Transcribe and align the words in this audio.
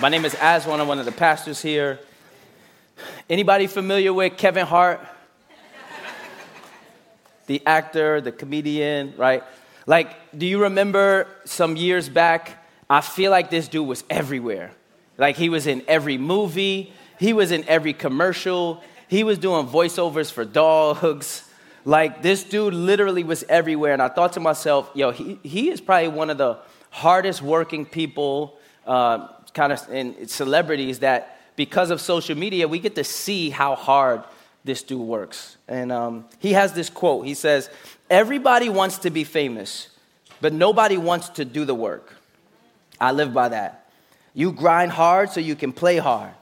My 0.00 0.08
name 0.08 0.24
is 0.24 0.34
Aswan. 0.40 0.80
I'm 0.80 0.88
one 0.88 0.98
of 0.98 1.04
the 1.04 1.12
pastors 1.12 1.62
here. 1.62 2.00
Anybody 3.30 3.68
familiar 3.68 4.12
with 4.12 4.36
Kevin 4.36 4.66
Hart? 4.66 5.00
the 7.46 7.62
actor, 7.64 8.20
the 8.20 8.32
comedian, 8.32 9.14
right? 9.16 9.44
Like, 9.86 10.36
do 10.36 10.46
you 10.46 10.62
remember 10.62 11.28
some 11.44 11.76
years 11.76 12.08
back? 12.08 12.66
I 12.90 13.02
feel 13.02 13.30
like 13.30 13.50
this 13.50 13.68
dude 13.68 13.86
was 13.86 14.02
everywhere. 14.10 14.72
Like, 15.16 15.36
he 15.36 15.48
was 15.48 15.68
in 15.68 15.84
every 15.86 16.18
movie, 16.18 16.92
he 17.20 17.32
was 17.32 17.52
in 17.52 17.64
every 17.68 17.92
commercial, 17.92 18.82
he 19.06 19.22
was 19.22 19.38
doing 19.38 19.66
voiceovers 19.68 20.32
for 20.32 20.44
dogs. 20.44 21.48
Like, 21.84 22.20
this 22.20 22.42
dude 22.42 22.74
literally 22.74 23.22
was 23.22 23.44
everywhere. 23.48 23.92
And 23.92 24.02
I 24.02 24.08
thought 24.08 24.32
to 24.32 24.40
myself, 24.40 24.90
yo, 24.94 25.12
he, 25.12 25.38
he 25.44 25.70
is 25.70 25.80
probably 25.80 26.08
one 26.08 26.30
of 26.30 26.38
the 26.38 26.58
hardest 26.90 27.42
working 27.42 27.86
people, 27.86 28.58
uh, 28.86 29.28
kind 29.54 29.72
of 29.72 29.88
in 29.90 30.28
celebrities 30.28 30.98
that 30.98 31.40
because 31.56 31.90
of 31.90 32.00
social 32.00 32.36
media, 32.36 32.66
we 32.66 32.78
get 32.78 32.96
to 32.96 33.04
see 33.04 33.50
how 33.50 33.76
hard 33.76 34.24
this 34.64 34.82
dude 34.82 35.00
works. 35.00 35.56
And 35.68 35.92
um, 35.92 36.24
he 36.38 36.52
has 36.54 36.72
this 36.72 36.90
quote. 36.90 37.26
He 37.26 37.34
says, 37.34 37.70
Everybody 38.10 38.68
wants 38.68 38.98
to 38.98 39.10
be 39.10 39.24
famous, 39.24 39.88
but 40.40 40.52
nobody 40.52 40.96
wants 40.96 41.28
to 41.30 41.44
do 41.44 41.64
the 41.64 41.74
work. 41.74 42.14
I 43.00 43.12
live 43.12 43.32
by 43.32 43.48
that. 43.50 43.88
You 44.34 44.52
grind 44.52 44.90
hard 44.90 45.30
so 45.30 45.40
you 45.40 45.54
can 45.54 45.72
play 45.72 45.98
hard. 45.98 46.32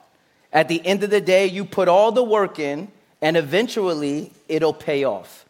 At 0.51 0.67
the 0.67 0.85
end 0.85 1.03
of 1.03 1.09
the 1.09 1.21
day, 1.21 1.47
you 1.47 1.65
put 1.65 1.87
all 1.87 2.11
the 2.11 2.23
work 2.23 2.59
in, 2.59 2.89
and 3.21 3.37
eventually 3.37 4.31
it'll 4.47 4.73
pay 4.73 5.03
off. 5.03 5.45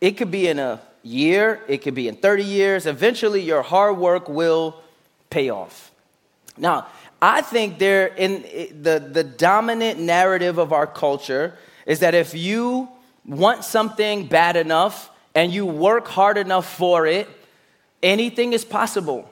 It 0.00 0.12
could 0.12 0.30
be 0.30 0.48
in 0.48 0.58
a 0.58 0.80
year, 1.02 1.60
it 1.68 1.78
could 1.78 1.94
be 1.94 2.08
in 2.08 2.16
30 2.16 2.44
years. 2.44 2.86
Eventually, 2.86 3.40
your 3.40 3.62
hard 3.62 3.98
work 3.98 4.28
will 4.28 4.80
pay 5.30 5.50
off. 5.50 5.90
Now, 6.56 6.86
I 7.22 7.40
think 7.40 7.78
there 7.78 8.08
in 8.08 8.42
the, 8.82 8.98
the 8.98 9.22
dominant 9.22 10.00
narrative 10.00 10.58
of 10.58 10.72
our 10.72 10.88
culture 10.88 11.56
is 11.86 12.00
that 12.00 12.16
if 12.16 12.34
you 12.34 12.88
want 13.24 13.62
something 13.62 14.26
bad 14.26 14.56
enough 14.56 15.08
and 15.32 15.52
you 15.52 15.64
work 15.64 16.08
hard 16.08 16.36
enough 16.36 16.76
for 16.76 17.06
it, 17.06 17.28
anything 18.02 18.52
is 18.52 18.64
possible. 18.64 19.30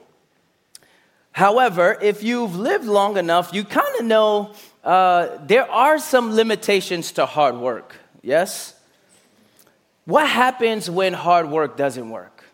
However, 1.33 1.97
if 2.01 2.23
you've 2.23 2.55
lived 2.55 2.85
long 2.85 3.17
enough, 3.17 3.53
you 3.53 3.65
kind 3.65 3.95
of 3.99 4.05
know 4.05 4.53
uh, 4.85 5.37
there 5.45 5.69
are 5.69 5.99
some 5.99 6.33
limitations 6.33 7.11
to 7.13 7.25
hard 7.25 7.57
work. 7.57 7.97
Yes? 8.21 8.73
What 10.05 10.29
happens 10.29 10.89
when 10.89 11.11
hard 11.11 11.49
work 11.49 11.75
doesn't 11.75 12.09
work? 12.09 12.45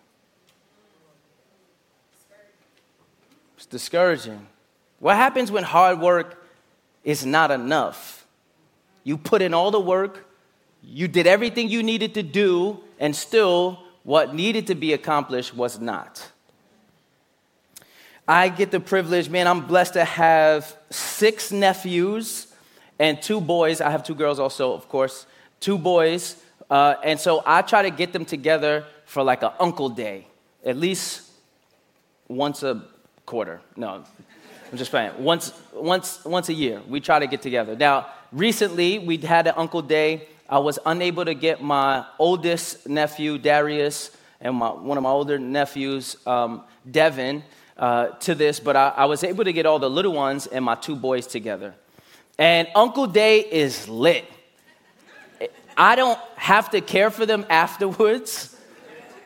It's 3.56 3.68
discouraging. 3.68 4.48
What 5.00 5.16
happens 5.16 5.52
when 5.52 5.64
hard 5.64 6.00
work 6.00 6.44
is 7.04 7.26
not 7.26 7.52
enough? 7.52 8.26
You 9.04 9.18
put 9.18 9.42
in 9.42 9.54
all 9.54 9.72
the 9.72 9.80
work, 9.80 10.26
you 10.84 11.08
did 11.08 11.28
everything 11.28 11.70
you 11.70 11.84
needed 11.84 12.14
to 12.16 12.24
do, 12.24 12.80
and 13.00 13.16
still 13.16 13.80
what 14.04 14.34
needed 14.34 14.68
to 14.68 14.76
be 14.76 14.94
accomplished 14.94 15.56
was 15.56 15.80
not. 15.80 16.32
I 18.28 18.50
get 18.50 18.72
the 18.72 18.80
privilege, 18.80 19.30
man, 19.30 19.48
I'm 19.48 19.68
blessed 19.68 19.94
to 19.94 20.04
have 20.04 20.76
six 20.90 21.52
nephews 21.52 22.48
and 23.00 23.22
two 23.22 23.40
boys. 23.40 23.80
I 23.80 23.90
have 23.90 24.04
two 24.04 24.16
girls 24.16 24.40
also, 24.40 24.74
of 24.74 24.90
course, 24.90 25.26
two 25.60 25.78
boys. 25.78 26.36
Uh, 26.70 26.96
and 27.04 27.20
so 27.20 27.42
I 27.46 27.62
try 27.62 27.84
to 27.84 27.90
get 27.90 28.12
them 28.12 28.26
together 28.26 28.86
for 29.06 29.24
like 29.24 29.44
an 29.44 29.52
uncle 29.60 29.88
day, 29.88 30.28
at 30.66 30.76
least 30.76 31.22
once 32.28 32.64
a 32.64 32.84
quarter. 33.26 33.62
No, 33.78 34.04
I'm 34.72 34.78
just 34.78 34.92
playing. 34.92 35.24
Once, 35.24 35.54
once, 35.74 36.24
once 36.26 36.50
a 36.50 36.54
year, 36.54 36.82
we 36.88 37.00
try 37.00 37.20
to 37.20 37.28
get 37.28 37.42
together. 37.42 37.76
Now, 37.76 38.08
recently, 38.34 39.00
we 39.00 39.18
had 39.18 39.48
an 39.48 39.54
uncle 39.56 39.82
day. 39.82 40.28
I 40.50 40.60
was 40.60 40.78
unable 40.86 41.24
to 41.24 41.34
get 41.34 41.62
my 41.62 42.06
oldest 42.20 42.88
nephew, 42.88 43.38
Darius, 43.38 44.12
and 44.42 44.56
my, 44.56 44.70
one 44.70 44.98
of 44.98 45.04
my 45.04 45.10
older 45.10 45.40
nephews, 45.40 46.18
um, 46.28 46.64
Devin, 46.90 47.44
uh, 47.78 48.08
to 48.08 48.36
this, 48.36 48.60
but 48.60 48.76
I, 48.76 48.90
I 48.90 49.06
was 49.06 49.24
able 49.24 49.46
to 49.46 49.54
get 49.54 49.66
all 49.66 49.80
the 49.80 49.90
little 49.90 50.14
ones 50.14 50.48
and 50.48 50.66
my 50.66 50.76
two 50.76 50.96
boys 50.96 51.28
together. 51.28 51.74
And 52.38 52.68
Uncle 52.76 53.08
Day 53.08 53.40
is 53.40 53.88
lit. 53.88 54.26
I 55.78 55.96
don't 55.96 56.20
have 56.36 56.72
to 56.72 56.82
care 56.82 57.10
for 57.10 57.26
them 57.26 57.46
afterwards. 57.50 58.56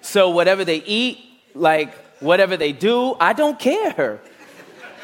So 0.02 0.30
whatever 0.30 0.66
they 0.66 0.84
eat, 0.84 1.20
like 1.56 1.94
whatever 2.20 2.58
they 2.58 2.74
do, 2.74 3.16
I 3.20 3.34
don't 3.34 3.58
care. 3.58 4.20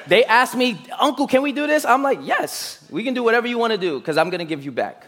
They 0.08 0.24
ask 0.24 0.56
me, 0.56 0.82
Uncle, 1.00 1.28
can 1.28 1.42
we 1.42 1.52
do 1.52 1.68
this? 1.68 1.86
I'm 1.86 2.04
like, 2.04 2.20
yes, 2.22 2.86
we 2.90 3.04
can 3.04 3.14
do 3.14 3.24
whatever 3.24 3.48
you 3.48 3.58
want 3.58 3.72
to 3.72 3.78
do 3.78 4.00
because 4.00 4.18
I'm 4.18 4.30
going 4.30 4.40
to 4.40 4.46
give 4.46 4.64
you 4.64 4.72
back. 4.72 5.06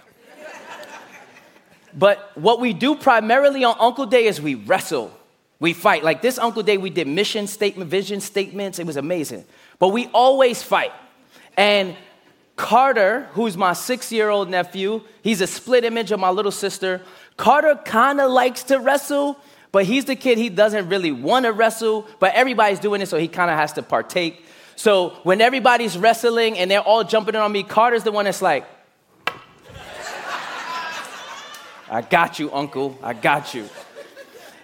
but 1.94 2.32
what 2.36 2.60
we 2.60 2.74
do 2.74 2.96
primarily 2.96 3.64
on 3.64 3.76
Uncle 3.80 4.06
Day 4.06 4.26
is 4.26 4.42
we 4.42 4.56
wrestle. 4.56 5.12
We 5.60 5.74
fight. 5.74 6.04
Like 6.04 6.22
this 6.22 6.38
Uncle 6.38 6.64
Day, 6.64 6.78
we 6.78 6.90
did 6.90 7.08
mission 7.08 7.48
statement, 7.48 7.90
vision 7.90 8.22
statements. 8.22 8.80
It 8.80 8.86
was 8.86 8.98
amazing. 8.98 9.46
But 9.78 9.90
we 9.90 10.08
always 10.08 10.64
fight. 10.64 10.92
And 11.58 11.96
Carter, 12.56 13.28
who's 13.32 13.56
my 13.56 13.74
six 13.74 14.12
year 14.12 14.30
old 14.30 14.50
nephew, 14.50 15.02
he's 15.22 15.42
a 15.42 15.48
split 15.48 15.86
image 15.86 16.12
of 16.12 16.20
my 16.20 16.30
little 16.30 16.52
sister. 16.52 17.02
Carter 17.38 17.76
kind 17.86 18.20
of 18.20 18.32
likes 18.32 18.64
to 18.64 18.80
wrestle, 18.80 19.38
but 19.72 19.86
he's 19.86 20.06
the 20.06 20.16
kid, 20.16 20.38
he 20.38 20.50
doesn't 20.50 20.90
really 20.90 21.12
want 21.12 21.46
to 21.46 21.54
wrestle, 21.54 22.06
but 22.20 22.34
everybody's 22.34 22.80
doing 22.80 23.00
it, 23.02 23.08
so 23.08 23.18
he 23.18 23.30
kind 23.30 23.50
of 23.50 23.58
has 23.58 23.72
to 23.74 23.82
partake. 23.82 24.46
So 24.80 25.10
when 25.24 25.42
everybody's 25.42 25.98
wrestling 25.98 26.58
and 26.58 26.72
they're 26.72 26.80
all 26.80 27.04
jumping 27.04 27.36
in 27.36 27.42
on 27.42 27.52
me, 27.52 27.64
Carter's 27.64 28.04
the 28.04 28.14
one 28.14 28.24
that's 28.24 28.42
like, 28.42 28.66
I 31.92 32.02
got 32.10 32.40
you, 32.40 32.50
uncle, 32.54 32.98
I 33.04 33.12
got 33.12 33.54
you. 33.54 33.68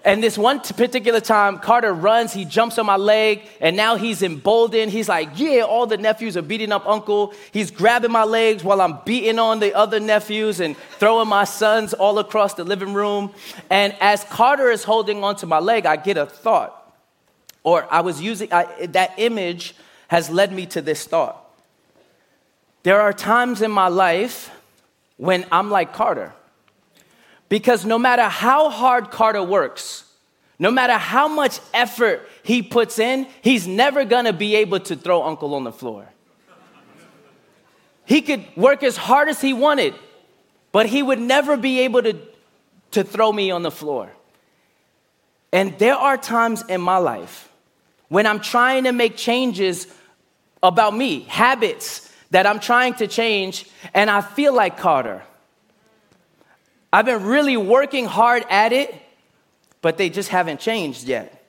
And 0.06 0.24
this 0.24 0.38
one 0.38 0.62
particular 0.62 1.20
time, 1.20 1.59
Carter 1.59 1.94
runs, 1.94 2.31
he 2.31 2.46
jumps 2.46 2.78
on 2.78 2.86
my 2.86 2.96
leg, 2.96 3.42
and 3.59 3.76
now 3.76 3.98
he's 3.98 4.24
emboldened. 4.24 4.90
He's 4.90 5.09
like, 5.09 5.31
Yeah, 5.36 5.64
all 5.64 5.86
the 5.86 5.98
nephews 5.98 6.38
are 6.38 6.42
beating 6.42 6.72
up 6.72 6.88
uncle. 6.88 7.34
He's 7.52 7.70
grabbing 7.70 8.12
my 8.14 8.24
legs 8.24 8.64
while 8.64 8.80
I'm 8.80 9.00
beating 9.03 9.38
on 9.38 9.59
the 9.59 9.74
other 9.74 10.00
nephews 10.00 10.62
and 10.62 10.78
throwing 10.97 11.28
my 11.28 11.44
sons 11.44 11.94
all 11.94 12.20
across 12.20 12.53
the 12.53 12.64
living 12.64 12.94
room. 12.94 13.34
And 13.70 13.94
as 14.00 14.24
Carter 14.24 14.72
is 14.72 14.86
holding 14.86 15.26
onto 15.26 15.46
my 15.46 15.59
leg, 15.59 15.86
I 15.86 15.97
get 15.97 16.16
a 16.16 16.26
thought. 16.26 16.84
Or 17.64 17.86
I 17.92 18.00
was 18.00 18.22
using 18.22 18.53
I, 18.53 18.86
that 18.86 19.16
image 19.18 19.76
has 20.07 20.29
led 20.29 20.51
me 20.51 20.66
to 20.67 20.81
this 20.81 21.05
thought. 21.05 21.41
There 22.83 23.01
are 23.01 23.13
times 23.13 23.61
in 23.61 23.71
my 23.71 23.88
life 23.88 24.51
when 25.17 25.45
I'm 25.51 25.71
like 25.71 25.93
Carter. 25.93 26.33
Because 27.49 27.85
no 27.85 27.97
matter 27.97 28.23
how 28.23 28.69
hard 28.69 29.11
Carter 29.11 29.43
works, 29.43 30.03
no 30.57 30.71
matter 30.71 30.93
how 30.93 31.27
much 31.27 31.59
effort 31.73 32.27
he 32.43 32.61
puts 32.61 32.99
in, 32.99 33.27
he's 33.41 33.67
never 33.67 34.05
gonna 34.05 34.33
be 34.33 34.55
able 34.55 34.79
to 34.81 34.95
throw 34.95 35.23
Uncle 35.23 35.53
on 35.55 35.63
the 35.63 35.71
floor. 35.71 36.07
He 38.05 38.22
could 38.22 38.45
work 38.55 38.83
as 38.83 38.97
hard 38.97 39.29
as 39.29 39.41
he 39.41 39.53
wanted, 39.53 39.95
but 40.72 40.85
he 40.85 41.01
would 41.01 41.19
never 41.19 41.57
be 41.57 41.79
able 41.81 42.03
to, 42.03 42.17
to 42.91 43.03
throw 43.03 43.31
me 43.31 43.51
on 43.51 43.63
the 43.63 43.72
floor. 43.72 44.11
And 45.51 45.77
there 45.79 45.95
are 45.95 46.17
times 46.17 46.63
in 46.67 46.81
my 46.81 46.97
life 46.97 47.49
when 48.09 48.25
I'm 48.25 48.39
trying 48.39 48.83
to 48.85 48.91
make 48.91 49.17
changes 49.17 49.88
about 50.61 50.95
me, 50.95 51.21
habits 51.21 52.11
that 52.31 52.45
I'm 52.45 52.59
trying 52.59 52.95
to 52.95 53.07
change, 53.07 53.69
and 53.93 54.09
I 54.09 54.21
feel 54.21 54.53
like 54.53 54.77
Carter. 54.77 55.23
I've 56.91 57.05
been 57.05 57.23
really 57.23 57.57
working 57.57 58.05
hard 58.05 58.45
at 58.49 58.71
it, 58.73 58.93
but 59.81 59.97
they 59.97 60.09
just 60.09 60.29
haven't 60.29 60.59
changed 60.59 61.03
yet. 61.03 61.43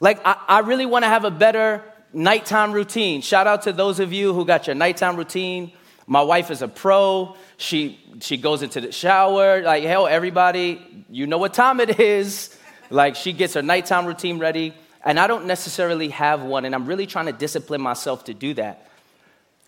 Like, 0.00 0.20
I, 0.24 0.36
I 0.48 0.58
really 0.60 0.86
want 0.86 1.04
to 1.04 1.08
have 1.08 1.24
a 1.24 1.30
better 1.30 1.82
nighttime 2.12 2.72
routine. 2.72 3.20
Shout 3.20 3.46
out 3.46 3.62
to 3.62 3.72
those 3.72 4.00
of 4.00 4.12
you 4.12 4.32
who 4.32 4.44
got 4.44 4.66
your 4.66 4.74
nighttime 4.74 5.16
routine. 5.16 5.72
My 6.06 6.22
wife 6.22 6.50
is 6.50 6.62
a 6.62 6.68
pro. 6.68 7.36
She 7.56 7.98
she 8.20 8.36
goes 8.36 8.62
into 8.62 8.80
the 8.80 8.92
shower. 8.92 9.62
Like, 9.62 9.84
hell, 9.84 10.06
everybody, 10.06 11.04
you 11.10 11.26
know 11.26 11.38
what 11.38 11.54
time 11.54 11.80
it 11.80 11.98
is. 11.98 12.56
Like, 12.90 13.16
she 13.16 13.32
gets 13.32 13.54
her 13.54 13.62
nighttime 13.62 14.06
routine 14.06 14.38
ready. 14.38 14.74
And 15.04 15.20
I 15.20 15.26
don't 15.26 15.44
necessarily 15.44 16.08
have 16.08 16.42
one, 16.42 16.64
and 16.64 16.74
I'm 16.74 16.86
really 16.86 17.06
trying 17.06 17.26
to 17.26 17.32
discipline 17.32 17.82
myself 17.82 18.24
to 18.24 18.34
do 18.34 18.54
that. 18.54 18.88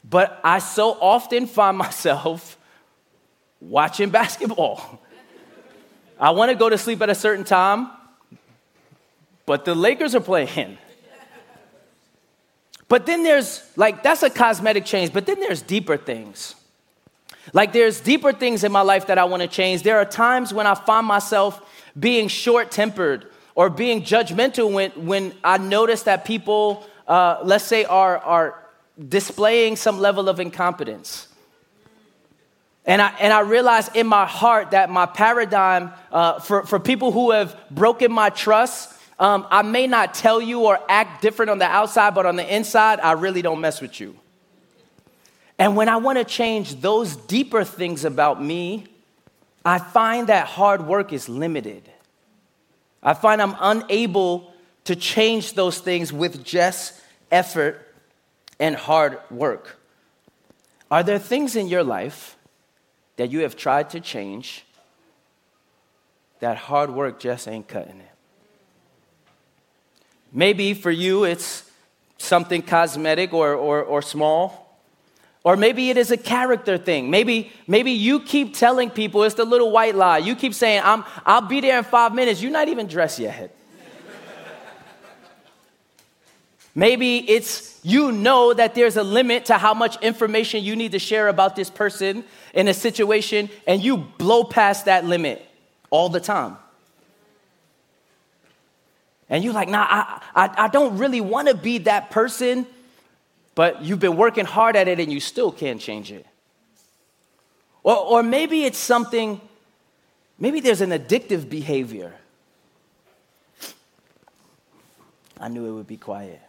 But 0.09 0.41
I 0.43 0.59
so 0.61 0.97
often 1.01 1.47
find 1.47 1.77
myself 1.87 2.59
watching 3.61 4.11
basketball. 4.11 5.01
I 6.19 6.31
want 6.31 6.51
to 6.51 6.57
go 6.57 6.71
to 6.71 6.79
sleep 6.79 7.03
at 7.03 7.11
a 7.11 7.15
certain 7.15 7.45
time, 7.45 7.91
but 9.45 9.67
the 9.67 9.75
Lakers 9.75 10.15
are 10.15 10.21
playing. 10.21 10.79
But 12.89 13.05
then 13.05 13.23
there's, 13.23 13.63
like, 13.77 14.03
that's 14.03 14.23
a 14.23 14.31
cosmetic 14.31 14.85
change, 14.85 15.13
but 15.13 15.27
then 15.27 15.41
there's 15.41 15.61
deeper 15.61 15.97
things. 15.97 16.55
Like, 17.53 17.73
there's 17.73 18.01
deeper 18.01 18.33
things 18.33 18.65
in 18.65 18.73
my 18.73 18.81
life 18.81 19.09
that 19.09 19.19
I 19.19 19.25
want 19.25 19.43
to 19.43 19.49
change. 19.49 19.83
There 19.83 19.99
are 19.99 20.05
times 20.05 20.55
when 20.55 20.67
I 20.67 20.75
find 20.75 21.07
myself 21.07 21.61
being 21.99 22.29
short 22.29 22.71
tempered 22.71 23.27
or 23.57 23.71
being 23.71 24.03
judgmental 24.03 24.71
when, 24.71 24.91
when 25.07 25.35
I 25.43 25.57
notice 25.59 26.03
that 26.03 26.25
people, 26.25 26.87
uh, 27.09 27.39
let's 27.43 27.65
say, 27.65 27.85
are, 27.87 28.19
are 28.19 28.63
displaying 29.09 29.77
some 29.77 29.99
level 29.99 30.29
of 30.29 30.39
incompetence. 30.39 31.27
And 32.85 33.03
I, 33.03 33.09
and 33.19 33.33
I 33.33 33.41
realized 33.41 33.97
in 33.97 34.07
my 34.07 34.27
heart 34.27 34.71
that 34.71 34.91
my 34.91 35.07
paradigm 35.07 35.91
uh, 36.13 36.39
for, 36.39 36.65
for 36.65 36.79
people 36.79 37.11
who 37.11 37.33
have 37.33 37.57
broken 37.71 38.13
my 38.13 38.29
trust, 38.29 38.93
um, 39.19 39.47
I 39.51 39.63
may 39.63 39.87
not 39.87 40.13
tell 40.13 40.41
you 40.41 40.61
or 40.67 40.79
act 40.87 41.23
different 41.23 41.51
on 41.51 41.59
the 41.59 41.65
outside, 41.65 42.15
but 42.15 42.27
on 42.27 42.37
the 42.37 42.55
inside, 42.55 43.01
I 43.01 43.13
really 43.13 43.41
don't 43.41 43.61
mess 43.61 43.81
with 43.81 43.99
you. 43.99 44.17
And 45.59 45.75
when 45.75 45.89
I 45.89 45.97
want 45.97 46.19
to 46.19 46.25
change 46.25 46.83
those 46.83 47.17
deeper 47.17 47.65
things 47.65 48.05
about 48.05 48.41
me, 48.43 48.85
I 49.65 49.79
find 49.79 50.27
that 50.27 50.47
hard 50.47 50.87
work 50.87 51.15
is 51.15 51.31
limited. 51.31 51.91
I 53.03 53.15
find 53.15 53.41
I'm 53.41 53.57
unable 53.61 54.53
to 54.85 54.97
change 54.97 55.55
those 55.55 55.79
things 55.79 56.13
with 56.13 56.45
just 56.45 57.01
effort 57.31 57.95
and 58.59 58.77
hard 58.77 59.19
work. 59.31 59.79
Are 60.91 61.03
there 61.03 61.19
things 61.19 61.57
in 61.57 61.69
your 61.69 61.83
life 61.83 62.37
that 63.17 63.31
you 63.31 63.41
have 63.41 63.57
tried 63.57 63.91
to 63.91 64.01
change 64.01 64.65
that 66.41 66.57
hard 66.57 66.91
work 66.91 67.19
just 67.19 67.49
ain't 67.49 67.67
cutting 67.67 68.01
it? 68.01 68.13
Maybe 70.33 70.75
for 70.75 70.91
you 70.91 71.25
it's 71.25 71.69
something 72.19 72.63
cosmetic 72.63 73.33
or, 73.33 73.55
or, 73.55 73.83
or 73.83 74.03
small. 74.03 74.66
Or 75.47 75.57
maybe 75.57 75.91
it 75.91 75.97
is 75.97 76.11
a 76.11 76.17
character 76.17 76.77
thing. 76.77 77.09
Maybe, 77.09 77.53
maybe 77.69 77.93
you 77.93 78.19
keep 78.19 78.57
telling 78.57 78.91
people 78.91 79.23
it's 79.23 79.37
the 79.37 79.45
little 79.45 79.71
white 79.71 79.95
lie. 79.95 80.19
You 80.19 80.35
keep 80.35 80.53
saying, 80.53 80.81
I'm, 80.83 81.05
I'll 81.25 81.41
be 81.41 81.61
there 81.61 81.79
in 81.79 81.85
five 81.85 82.13
minutes. 82.13 82.43
You're 82.43 82.51
not 82.51 82.67
even 82.67 82.89
dressed 82.89 83.21
yet. 83.21 83.57
maybe 86.75 87.19
it's 87.31 87.79
you 87.85 88.11
know 88.11 88.55
that 88.55 88.75
there's 88.75 88.97
a 88.97 89.05
limit 89.05 89.45
to 89.45 89.55
how 89.57 89.73
much 89.73 90.03
information 90.03 90.65
you 90.65 90.75
need 90.75 90.91
to 90.91 90.99
share 90.99 91.29
about 91.29 91.55
this 91.55 91.71
person 91.71 92.25
in 92.53 92.67
a 92.67 92.75
situation, 92.75 93.49
and 93.69 93.81
you 93.85 93.99
blow 93.99 94.43
past 94.43 94.87
that 94.87 95.05
limit 95.05 95.47
all 95.91 96.09
the 96.09 96.19
time. 96.19 96.57
And 99.31 99.45
you're 99.45 99.55
like, 99.55 99.69
nah, 99.69 99.87
I, 99.89 100.23
I, 100.35 100.65
I 100.65 100.69
don't 100.69 100.99
really 100.99 101.21
want 101.21 101.47
to 101.47 101.55
be 101.55 101.79
that 101.79 102.11
person 102.11 102.67
but 103.57 103.83
you've 103.83 103.99
been 103.99 104.17
working 104.17 104.45
hard 104.45 104.77
at 104.77 104.87
it 104.87 105.01
and 105.01 105.11
you 105.11 105.19
still 105.19 105.51
can't 105.51 105.81
change 105.81 106.13
it. 106.13 106.27
Or, 107.83 107.97
or 107.97 108.23
maybe 108.23 108.65
it's 108.65 108.79
something, 108.79 109.41
maybe 110.39 110.61
there's 110.61 110.83
an 110.83 110.91
addictive 110.91 111.49
behavior. 111.49 112.13
I 115.41 115.49
knew 115.49 115.67
it 115.67 115.73
would 115.73 115.87
be 115.87 115.97
quiet. 115.97 116.41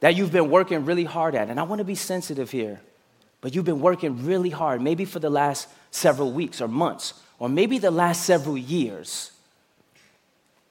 that 0.00 0.14
you've 0.14 0.32
been 0.32 0.50
working 0.50 0.84
really 0.84 1.04
hard 1.04 1.34
at. 1.34 1.48
And 1.48 1.58
I 1.58 1.62
want 1.62 1.78
to 1.78 1.84
be 1.84 1.94
sensitive 1.94 2.50
here, 2.50 2.80
but 3.40 3.54
you've 3.54 3.64
been 3.64 3.80
working 3.80 4.26
really 4.26 4.50
hard, 4.50 4.82
maybe 4.82 5.06
for 5.06 5.18
the 5.18 5.30
last 5.30 5.68
several 5.90 6.30
weeks 6.30 6.60
or 6.60 6.68
months, 6.68 7.14
or 7.38 7.48
maybe 7.48 7.78
the 7.78 7.90
last 7.90 8.24
several 8.24 8.58
years. 8.58 9.30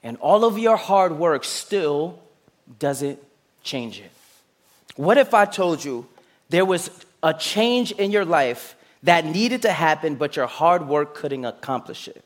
And 0.04 0.18
all 0.18 0.46
of 0.46 0.60
your 0.60 0.78
hard 0.78 1.14
work 1.14 1.44
still 1.46 2.20
doesn't 2.78 3.20
change 3.64 4.00
it. 4.00 4.12
What 4.96 5.18
if 5.18 5.34
I 5.34 5.46
told 5.46 5.84
you 5.84 6.08
there 6.50 6.66
was 6.66 6.90
a 7.22 7.34
change 7.34 7.92
in 7.92 8.12
your 8.12 8.26
life 8.26 8.76
that 9.04 9.26
needed 9.26 9.62
to 9.64 9.72
happen, 9.72 10.16
but 10.16 10.36
your 10.36 10.48
hard 10.48 10.88
work 10.88 11.16
couldn't 11.16 11.46
accomplish 11.46 12.08
it? 12.08 12.24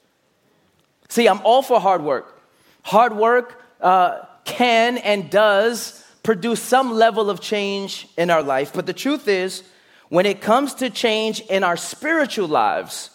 See, 1.09 1.27
I'm 1.27 1.41
all 1.43 1.61
for 1.61 1.79
hard 1.79 2.03
work. 2.03 2.41
Hard 2.83 3.15
work 3.15 3.63
uh, 3.81 4.25
can 4.45 4.97
and 4.97 5.29
does 5.29 6.05
produce 6.21 6.61
some 6.61 6.91
level 6.91 7.29
of 7.29 7.41
change 7.41 8.07
in 8.17 8.29
our 8.29 8.43
life, 8.43 8.71
but 8.73 8.85
the 8.85 8.93
truth 8.93 9.27
is, 9.27 9.63
when 10.09 10.25
it 10.25 10.41
comes 10.41 10.73
to 10.75 10.89
change 10.89 11.39
in 11.41 11.63
our 11.63 11.77
spiritual 11.77 12.47
lives, 12.47 13.09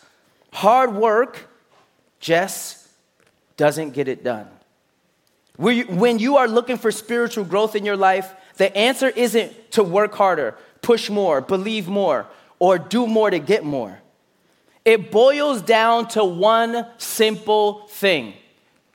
hard 0.52 0.94
work 0.94 1.48
just 2.18 2.88
doesn't 3.56 3.90
get 3.90 4.08
it 4.08 4.24
done. 4.24 4.48
When 5.56 6.18
you 6.18 6.36
are 6.36 6.48
looking 6.48 6.76
for 6.76 6.90
spiritual 6.90 7.44
growth 7.44 7.76
in 7.76 7.84
your 7.84 7.96
life, 7.96 8.32
the 8.56 8.76
answer 8.76 9.08
isn't 9.08 9.72
to 9.72 9.82
work 9.82 10.14
harder, 10.14 10.56
push 10.82 11.10
more, 11.10 11.40
believe 11.40 11.88
more, 11.88 12.26
or 12.58 12.78
do 12.78 13.06
more 13.06 13.30
to 13.30 13.38
get 13.38 13.64
more. 13.64 14.00
It 14.84 15.10
boils 15.10 15.62
down 15.62 16.08
to 16.08 16.24
one 16.24 16.86
simple 16.98 17.86
thing 17.88 18.34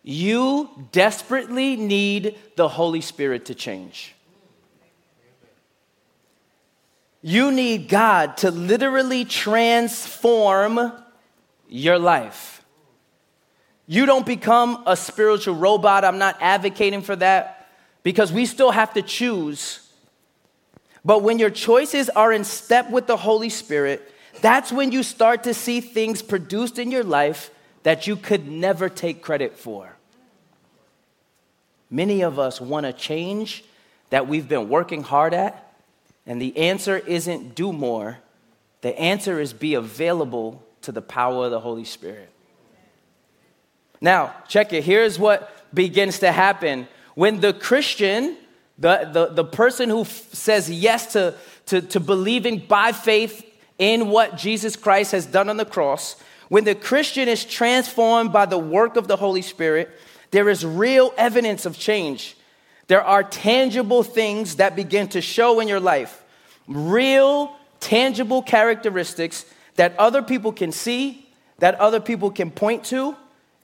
you 0.01 0.69
desperately 0.91 1.75
need 1.75 2.37
the 2.55 2.67
Holy 2.67 3.01
Spirit 3.01 3.45
to 3.45 3.55
change. 3.55 4.15
You 7.21 7.51
need 7.51 7.89
God 7.89 8.37
to 8.37 8.49
literally 8.49 9.25
transform 9.25 10.93
your 11.67 11.99
life. 11.99 12.63
You 13.87 14.05
don't 14.05 14.25
become 14.25 14.83
a 14.87 14.95
spiritual 14.95 15.55
robot. 15.55 16.05
I'm 16.05 16.17
not 16.17 16.37
advocating 16.39 17.01
for 17.01 17.15
that 17.17 17.58
because 18.03 18.31
we 18.31 18.45
still 18.45 18.71
have 18.71 18.93
to 18.93 19.01
choose. 19.01 19.87
But 21.03 21.23
when 21.23 21.39
your 21.39 21.49
choices 21.49 22.09
are 22.09 22.31
in 22.31 22.43
step 22.43 22.89
with 22.89 23.07
the 23.07 23.17
Holy 23.17 23.49
Spirit, 23.49 24.13
that's 24.41 24.71
when 24.71 24.91
you 24.91 25.03
start 25.03 25.43
to 25.43 25.53
see 25.53 25.81
things 25.81 26.21
produced 26.21 26.79
in 26.79 26.91
your 26.91 27.03
life 27.03 27.51
that 27.83 28.07
you 28.07 28.15
could 28.15 28.47
never 28.47 28.89
take 28.89 29.21
credit 29.21 29.57
for. 29.57 29.95
Many 31.89 32.21
of 32.21 32.37
us 32.37 32.61
want 32.61 32.85
to 32.85 32.93
change 32.93 33.63
that 34.09 34.27
we've 34.27 34.47
been 34.47 34.69
working 34.69 35.03
hard 35.03 35.33
at, 35.33 35.73
and 36.25 36.41
the 36.41 36.55
answer 36.57 36.97
isn't 36.97 37.55
do 37.55 37.73
more. 37.73 38.19
The 38.81 38.97
answer 38.99 39.39
is 39.39 39.53
be 39.53 39.73
available 39.73 40.63
to 40.83 40.91
the 40.91 41.01
power 41.01 41.45
of 41.45 41.51
the 41.51 41.59
Holy 41.59 41.85
Spirit. 41.85 42.29
Now, 44.01 44.33
check 44.47 44.71
it. 44.71 44.83
Here's 44.83 45.19
what 45.19 45.51
begins 45.73 46.19
to 46.19 46.31
happen 46.31 46.87
when 47.19 47.41
the 47.41 47.51
Christian, 47.51 48.37
the, 48.77 49.09
the, 49.11 49.25
the 49.25 49.43
person 49.43 49.89
who 49.89 50.03
f- 50.03 50.33
says 50.33 50.71
yes 50.71 51.11
to, 51.11 51.35
to, 51.65 51.81
to 51.81 51.99
believing 51.99 52.59
by 52.59 52.93
faith 52.93 53.45
in 53.77 54.07
what 54.07 54.37
Jesus 54.37 54.77
Christ 54.77 55.11
has 55.11 55.25
done 55.25 55.49
on 55.49 55.57
the 55.57 55.65
cross, 55.65 56.15
when 56.47 56.63
the 56.63 56.75
Christian 56.75 57.27
is 57.27 57.43
transformed 57.43 58.31
by 58.31 58.45
the 58.45 58.57
work 58.57 58.95
of 58.95 59.09
the 59.09 59.17
Holy 59.17 59.41
Spirit, 59.41 59.89
there 60.31 60.47
is 60.47 60.65
real 60.65 61.13
evidence 61.17 61.65
of 61.65 61.77
change. 61.77 62.37
There 62.87 63.03
are 63.03 63.21
tangible 63.21 64.03
things 64.03 64.55
that 64.55 64.77
begin 64.77 65.09
to 65.09 65.19
show 65.19 65.59
in 65.59 65.67
your 65.67 65.81
life, 65.81 66.23
real, 66.69 67.53
tangible 67.81 68.41
characteristics 68.41 69.43
that 69.75 69.93
other 69.99 70.21
people 70.21 70.53
can 70.53 70.71
see, 70.71 71.27
that 71.57 71.75
other 71.81 71.99
people 71.99 72.31
can 72.31 72.49
point 72.49 72.85
to, 72.85 73.13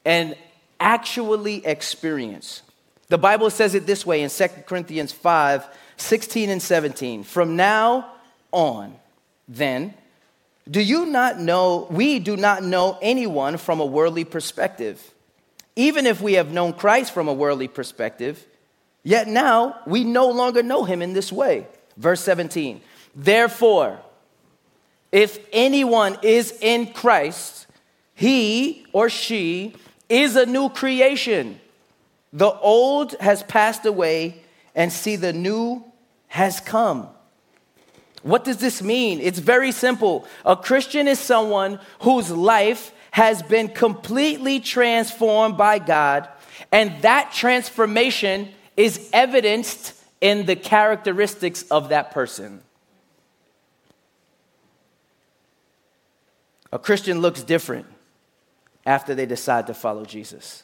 and 0.04 0.36
actually 0.78 1.66
experience. 1.66 2.62
The 3.08 3.18
Bible 3.18 3.50
says 3.50 3.76
it 3.76 3.86
this 3.86 4.06
way 4.06 4.22
in 4.22 4.30
2 4.30 4.48
Corinthians 4.66 5.12
5 5.12 5.68
16 5.98 6.50
and 6.50 6.62
17. 6.62 7.24
From 7.24 7.56
now 7.56 8.12
on, 8.52 8.96
then, 9.48 9.94
do 10.70 10.82
you 10.82 11.06
not 11.06 11.40
know, 11.40 11.88
we 11.90 12.20
do 12.20 12.36
not 12.36 12.64
know 12.64 12.98
anyone 13.02 13.58
from 13.58 13.80
a 13.80 13.86
worldly 13.86 14.26
perspective. 14.26 15.14
Even 15.76 16.06
if 16.06 16.22
we 16.22 16.34
have 16.34 16.52
known 16.52 16.74
Christ 16.74 17.14
from 17.14 17.28
a 17.28 17.34
worldly 17.34 17.68
perspective, 17.68 18.46
yet 19.04 19.28
now 19.28 19.80
we 19.86 20.04
no 20.04 20.30
longer 20.30 20.64
know 20.64 20.84
him 20.84 21.02
in 21.02 21.14
this 21.14 21.32
way. 21.32 21.68
Verse 21.98 22.22
17. 22.22 22.82
Therefore, 23.16 24.00
if 25.12 25.40
anyone 25.54 26.18
is 26.24 26.58
in 26.62 26.92
Christ, 26.92 27.68
he 28.14 28.86
or 28.92 29.10
she 29.10 29.76
is 30.10 30.36
a 30.36 30.46
new 30.46 30.70
creation. 30.70 31.60
The 32.36 32.52
old 32.52 33.14
has 33.22 33.44
passed 33.44 33.86
away, 33.86 34.44
and 34.76 34.92
see, 34.92 35.16
the 35.16 35.32
new 35.32 35.86
has 36.28 36.60
come. 36.60 37.08
What 38.24 38.44
does 38.44 38.58
this 38.58 38.82
mean? 38.82 39.22
It's 39.22 39.40
very 39.40 39.72
simple. 39.72 40.28
A 40.46 40.58
Christian 40.58 41.08
is 41.08 41.18
someone 41.18 41.80
whose 42.02 42.30
life 42.30 42.92
has 43.12 43.42
been 43.42 43.70
completely 43.70 44.60
transformed 44.60 45.56
by 45.56 45.80
God, 45.80 46.28
and 46.74 47.02
that 47.04 47.32
transformation 47.32 48.50
is 48.76 49.10
evidenced 49.14 49.94
in 50.20 50.46
the 50.46 50.58
characteristics 50.58 51.64
of 51.72 51.88
that 51.88 52.12
person. 52.12 52.62
A 56.74 56.80
Christian 56.80 57.22
looks 57.22 57.44
different 57.44 57.86
after 58.86 59.16
they 59.16 59.26
decide 59.26 59.68
to 59.68 59.74
follow 59.74 60.04
Jesus. 60.04 60.64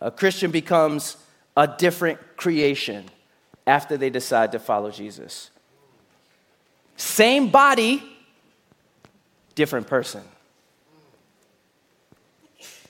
A 0.00 0.10
Christian 0.10 0.50
becomes 0.50 1.16
a 1.56 1.66
different 1.66 2.18
creation 2.36 3.04
after 3.66 3.96
they 3.96 4.10
decide 4.10 4.52
to 4.52 4.58
follow 4.58 4.90
Jesus. 4.90 5.50
Same 6.96 7.48
body, 7.48 8.02
different 9.54 9.86
person. 9.86 10.22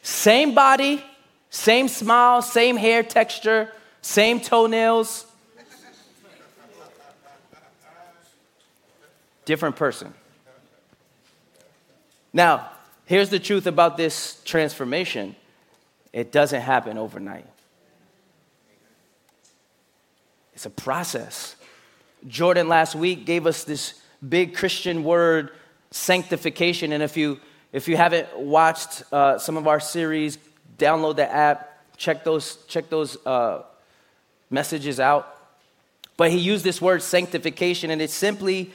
Same 0.03 0.55
body, 0.55 1.03
same 1.51 1.89
smile, 1.89 2.43
same 2.43 2.77
hair 2.77 3.03
texture, 3.03 3.73
same 4.03 4.41
toenails, 4.41 5.27
different 9.45 9.77
person. 9.77 10.13
Now, 12.33 12.69
here's 13.07 13.31
the 13.31 13.39
truth 13.39 13.67
about 13.67 13.97
this 13.97 14.43
transformation 14.45 15.35
it 16.17 16.33
doesn't 16.33 16.63
happen 16.63 16.97
overnight, 16.97 17.45
it's 20.55 20.65
a 20.65 20.71
process. 20.71 21.57
Jordan 22.27 22.69
last 22.69 22.95
week 22.95 23.27
gave 23.27 23.47
us 23.47 23.65
this 23.65 24.01
big 24.27 24.57
Christian 24.57 25.05
word, 25.05 25.51
sanctification. 25.91 26.93
And 26.93 27.03
if 27.03 27.19
you, 27.19 27.39
if 27.71 27.87
you 27.87 27.99
haven't 27.99 28.35
watched 28.35 29.03
uh, 29.13 29.37
some 29.39 29.59
of 29.59 29.69
our 29.69 29.79
series, 29.79 30.39
download 30.79 31.17
the 31.17 31.31
app, 31.31 31.83
check 31.99 32.25
those, 32.25 32.57
check 32.67 32.89
those 32.89 33.19
uh, 33.27 33.65
messages 34.49 34.99
out. 34.99 35.39
But 36.17 36.31
he 36.31 36.39
used 36.39 36.65
this 36.65 36.81
word 36.81 37.03
sanctification, 37.03 37.91
and 37.91 38.01
it's 38.01 38.15
simply, 38.15 38.73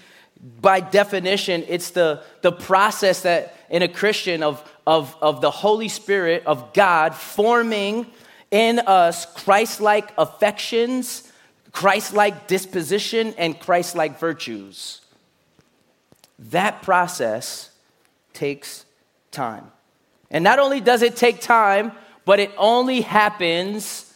by 0.61 0.79
definition, 0.79 1.65
it's 1.67 1.89
the, 1.89 2.21
the 2.43 2.51
process 2.51 3.23
that 3.23 3.55
in 3.71 3.81
a 3.81 3.87
Christian 3.87 4.43
of, 4.43 4.63
of, 4.85 5.15
of 5.21 5.41
the 5.41 5.51
Holy 5.51 5.87
Spirit, 5.87 6.43
of 6.45 6.73
God, 6.73 7.15
forming 7.15 8.07
in 8.49 8.79
us 8.79 9.25
Christ 9.25 9.79
like 9.81 10.11
affections, 10.17 11.31
Christ 11.71 12.13
like 12.13 12.47
disposition, 12.47 13.33
and 13.37 13.59
Christ 13.59 13.95
like 13.95 14.19
virtues. 14.19 15.01
That 16.39 16.81
process 16.81 17.69
takes 18.33 18.85
time. 19.31 19.71
And 20.29 20.43
not 20.43 20.59
only 20.59 20.81
does 20.81 21.01
it 21.01 21.15
take 21.15 21.41
time, 21.41 21.91
but 22.25 22.39
it 22.39 22.51
only 22.57 23.01
happens 23.01 24.11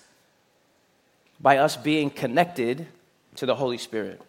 by 1.39 1.57
us 1.57 1.75
being 1.75 2.09
connected 2.09 2.87
to 3.35 3.45
the 3.45 3.55
Holy 3.55 3.77
Spirit. 3.77 4.21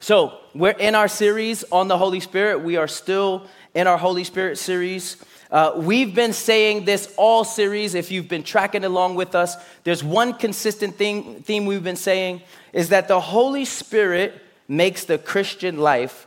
So, 0.00 0.38
we're 0.54 0.70
in 0.70 0.94
our 0.94 1.08
series 1.08 1.64
on 1.70 1.88
the 1.88 1.98
Holy 1.98 2.20
Spirit. 2.20 2.62
We 2.62 2.76
are 2.76 2.88
still 2.88 3.46
in 3.74 3.86
our 3.86 3.98
Holy 3.98 4.24
Spirit 4.24 4.56
series. 4.58 5.16
Uh, 5.50 5.72
we've 5.76 6.14
been 6.14 6.32
saying 6.32 6.84
this 6.84 7.12
all 7.16 7.44
series. 7.44 7.94
If 7.94 8.10
you've 8.10 8.28
been 8.28 8.42
tracking 8.42 8.84
along 8.84 9.14
with 9.14 9.34
us, 9.34 9.56
there's 9.84 10.02
one 10.02 10.34
consistent 10.34 10.96
thing, 10.96 11.42
theme 11.42 11.66
we've 11.66 11.84
been 11.84 11.96
saying 11.96 12.42
is 12.72 12.88
that 12.88 13.08
the 13.08 13.20
Holy 13.20 13.64
Spirit 13.64 14.34
makes 14.68 15.04
the 15.04 15.18
Christian 15.18 15.78
life 15.78 16.26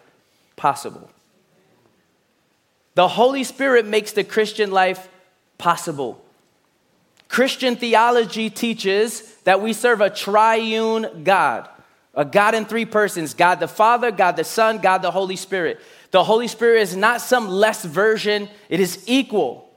possible. 0.55 1.09
The 2.95 3.07
Holy 3.07 3.43
Spirit 3.43 3.85
makes 3.85 4.13
the 4.13 4.23
Christian 4.23 4.71
life 4.71 5.09
possible. 5.57 6.23
Christian 7.27 7.75
theology 7.75 8.49
teaches 8.49 9.35
that 9.43 9.61
we 9.61 9.73
serve 9.73 10.01
a 10.01 10.09
triune 10.09 11.23
God, 11.23 11.69
a 12.15 12.25
God 12.25 12.55
in 12.55 12.65
three 12.65 12.85
persons 12.85 13.33
God 13.33 13.59
the 13.59 13.67
Father, 13.67 14.11
God 14.11 14.35
the 14.35 14.43
Son, 14.43 14.79
God 14.79 15.01
the 15.01 15.11
Holy 15.11 15.35
Spirit. 15.35 15.79
The 16.11 16.23
Holy 16.23 16.47
Spirit 16.47 16.81
is 16.81 16.95
not 16.95 17.21
some 17.21 17.47
less 17.47 17.85
version, 17.85 18.49
it 18.69 18.79
is 18.79 19.03
equal. 19.07 19.69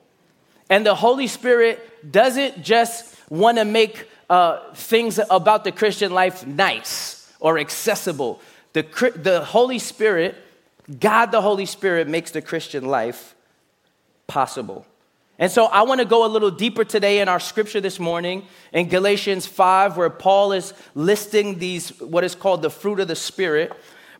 And 0.70 0.86
the 0.86 0.94
Holy 0.94 1.26
Spirit 1.26 2.10
doesn't 2.10 2.62
just 2.62 3.14
want 3.28 3.58
to 3.58 3.64
make 3.64 4.08
uh, 4.30 4.72
things 4.74 5.20
about 5.30 5.64
the 5.64 5.72
Christian 5.72 6.12
life 6.12 6.46
nice 6.46 7.30
or 7.40 7.58
accessible. 7.58 8.40
The, 8.72 8.82
the 9.16 9.44
Holy 9.44 9.78
Spirit, 9.78 10.36
God 10.98 11.26
the 11.26 11.42
Holy 11.42 11.66
Spirit, 11.66 12.08
makes 12.08 12.30
the 12.30 12.40
Christian 12.40 12.86
life 12.86 13.34
possible. 14.26 14.86
And 15.38 15.50
so 15.50 15.66
I 15.66 15.82
want 15.82 16.00
to 16.00 16.06
go 16.06 16.24
a 16.24 16.28
little 16.28 16.50
deeper 16.50 16.84
today 16.84 17.20
in 17.20 17.28
our 17.28 17.40
scripture 17.40 17.80
this 17.80 17.98
morning 17.98 18.46
in 18.72 18.88
Galatians 18.88 19.46
5, 19.46 19.96
where 19.96 20.08
Paul 20.08 20.52
is 20.52 20.72
listing 20.94 21.58
these, 21.58 22.00
what 22.00 22.24
is 22.24 22.34
called 22.34 22.62
the 22.62 22.70
fruit 22.70 23.00
of 23.00 23.08
the 23.08 23.16
Spirit. 23.16 23.72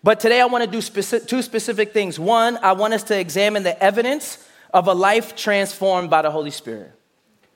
But 0.02 0.18
today 0.18 0.40
I 0.40 0.47
want 0.47 0.64
to 0.64 0.71
do 0.71 0.80
specific, 0.80 1.28
two 1.28 1.42
specific 1.42 1.92
things. 1.92 2.18
One, 2.18 2.56
I 2.59 2.73
want 2.73 2.94
us 2.94 3.04
to 3.04 3.18
examine 3.18 3.62
the 3.62 3.80
evidence 3.82 4.44
of 4.75 4.88
a 4.88 4.94
life 4.94 5.37
transformed 5.37 6.11
by 6.11 6.23
the 6.23 6.30
Holy 6.30 6.50
Spirit. 6.50 6.92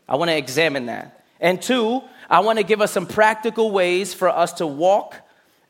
I 0.08 0.16
want 0.16 0.30
to 0.30 0.36
examine 0.36 0.86
that. 0.86 1.24
And 1.40 1.60
two, 1.60 2.02
I 2.30 2.40
want 2.40 2.58
to 2.58 2.64
give 2.64 2.80
us 2.80 2.92
some 2.92 3.06
practical 3.06 3.70
ways 3.70 4.14
for 4.14 4.28
us 4.28 4.54
to 4.54 4.66
walk 4.66 5.16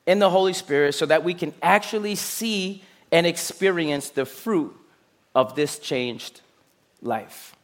in 0.06 0.18
the 0.18 0.30
Holy 0.30 0.52
Spirit 0.52 0.94
so 0.94 1.06
that 1.06 1.24
we 1.24 1.34
can 1.34 1.54
actually 1.62 2.14
see 2.14 2.82
and 3.10 3.26
experience 3.26 4.10
the 4.10 4.26
fruit 4.26 4.76
of 5.34 5.54
this 5.54 5.78
changed 5.78 6.40
life. 7.02 7.54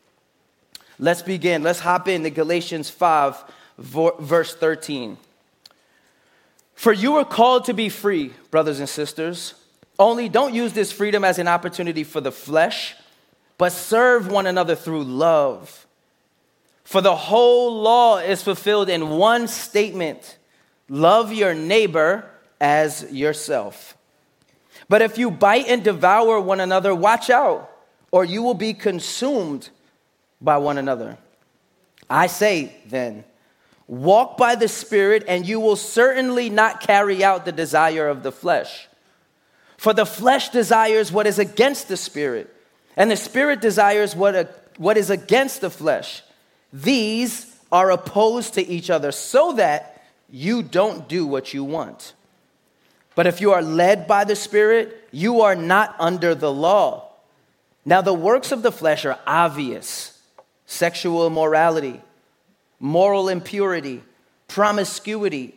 Let's 0.99 1.23
begin. 1.23 1.63
Let's 1.63 1.81
hop 1.81 2.09
in 2.09 2.17
into 2.17 2.31
Galatians 2.31 2.89
5, 2.89 3.45
verse 3.79 4.55
13. 4.55 5.17
For 6.83 6.93
you 6.93 7.15
are 7.19 7.25
called 7.25 7.67
to 7.67 7.75
be 7.75 7.89
free, 7.89 8.33
brothers 8.51 8.81
and 8.81 8.89
sisters. 8.89 9.55
Only 10.01 10.29
don't 10.29 10.53
use 10.53 10.73
this 10.73 10.91
freedom 10.91 11.23
as 11.23 11.39
an 11.39 11.47
opportunity 11.47 12.03
for 12.03 12.21
the 12.21 12.33
flesh, 12.33 12.97
but 13.57 13.71
serve 13.71 14.27
one 14.27 14.49
another 14.49 14.75
through 14.75 15.05
love. 15.05 15.87
For 16.83 17.01
the 17.01 17.15
whole 17.15 17.81
law 17.83 18.19
is 18.19 18.43
fulfilled 18.43 18.89
in 18.89 19.11
one 19.11 19.47
statement 19.47 20.39
love 20.89 21.33
your 21.33 21.55
neighbor 21.55 22.29
as 22.61 23.07
yourself. 23.13 23.97
But 24.89 25.03
if 25.03 25.19
you 25.19 25.31
bite 25.31 25.69
and 25.69 25.85
devour 25.85 26.41
one 26.41 26.59
another, 26.59 26.93
watch 26.97 27.31
out, 27.31 27.71
or 28.11 28.25
you 28.25 28.43
will 28.43 28.55
be 28.55 28.75
consumed 28.75 29.71
by 30.41 30.57
one 30.57 30.79
another. 30.79 31.17
I 32.11 32.27
say 32.27 32.75
then, 32.87 33.23
walk 33.93 34.39
by 34.39 34.55
the 34.55 34.69
Spirit, 34.69 35.23
and 35.29 35.47
you 35.47 35.61
will 35.61 35.77
certainly 35.77 36.49
not 36.49 36.81
carry 36.81 37.23
out 37.23 37.45
the 37.45 37.53
desire 37.53 38.09
of 38.09 38.23
the 38.23 38.33
flesh. 38.33 38.89
For 39.77 39.93
the 39.93 40.07
flesh 40.07 40.49
desires 40.49 41.13
what 41.13 41.27
is 41.27 41.39
against 41.39 41.89
the 41.89 41.99
Spirit, 41.99 42.55
and 42.97 43.11
the 43.11 43.17
Spirit 43.17 43.61
desires 43.61 44.17
what, 44.17 44.73
what 44.79 44.97
is 44.97 45.11
against 45.11 45.61
the 45.61 45.69
flesh. 45.69 46.23
These 46.73 47.55
are 47.71 47.91
opposed 47.91 48.55
to 48.55 48.67
each 48.67 48.89
other, 48.89 49.13
so 49.13 49.53
that 49.53 50.03
you 50.31 50.63
don't 50.63 51.07
do 51.07 51.27
what 51.27 51.53
you 51.53 51.63
want. 51.63 52.15
But 53.15 53.27
if 53.27 53.43
you 53.43 53.53
are 53.53 53.61
led 53.61 54.07
by 54.07 54.25
the 54.25 54.37
Spirit, 54.37 55.07
you 55.13 55.43
are 55.43 55.55
not 55.55 55.95
under 55.99 56.35
the 56.35 56.51
law. 56.51 57.11
Now, 57.85 58.01
the 58.01 58.15
works 58.15 58.53
of 58.53 58.63
the 58.63 58.73
flesh 58.73 59.05
are 59.05 59.19
obvious 59.27 60.19
sexual 60.65 61.27
immorality, 61.27 62.01
moral 62.83 63.29
impurity, 63.29 64.03
promiscuity, 64.49 65.55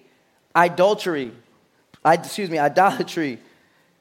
adultery, 0.54 1.32
excuse 2.06 2.50
me, 2.50 2.60
idolatry, 2.60 3.40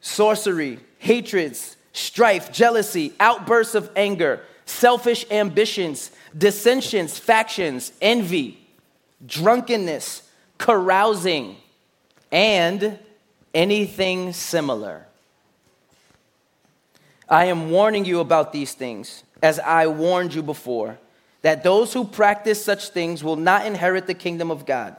sorcery, 0.00 0.78
hatreds, 0.98 1.76
strife, 1.94 2.52
jealousy, 2.52 3.14
outbursts 3.18 3.74
of 3.74 3.90
anger, 3.96 4.42
selfish 4.66 5.24
ambitions, 5.30 6.10
dissensions, 6.36 7.18
factions, 7.18 7.92
envy, 8.02 8.58
drunkenness, 9.26 10.28
carousing, 10.58 11.56
and 12.30 12.98
anything 13.54 14.34
similar. 14.34 15.06
I 17.26 17.46
am 17.46 17.70
warning 17.70 18.04
you 18.04 18.20
about 18.20 18.52
these 18.52 18.74
things, 18.74 19.24
as 19.42 19.58
I 19.58 19.86
warned 19.86 20.34
you 20.34 20.42
before 20.42 20.98
that 21.44 21.62
those 21.62 21.92
who 21.92 22.06
practice 22.06 22.64
such 22.64 22.88
things 22.88 23.22
will 23.22 23.36
not 23.36 23.66
inherit 23.66 24.06
the 24.06 24.14
kingdom 24.14 24.50
of 24.50 24.64
God. 24.64 24.96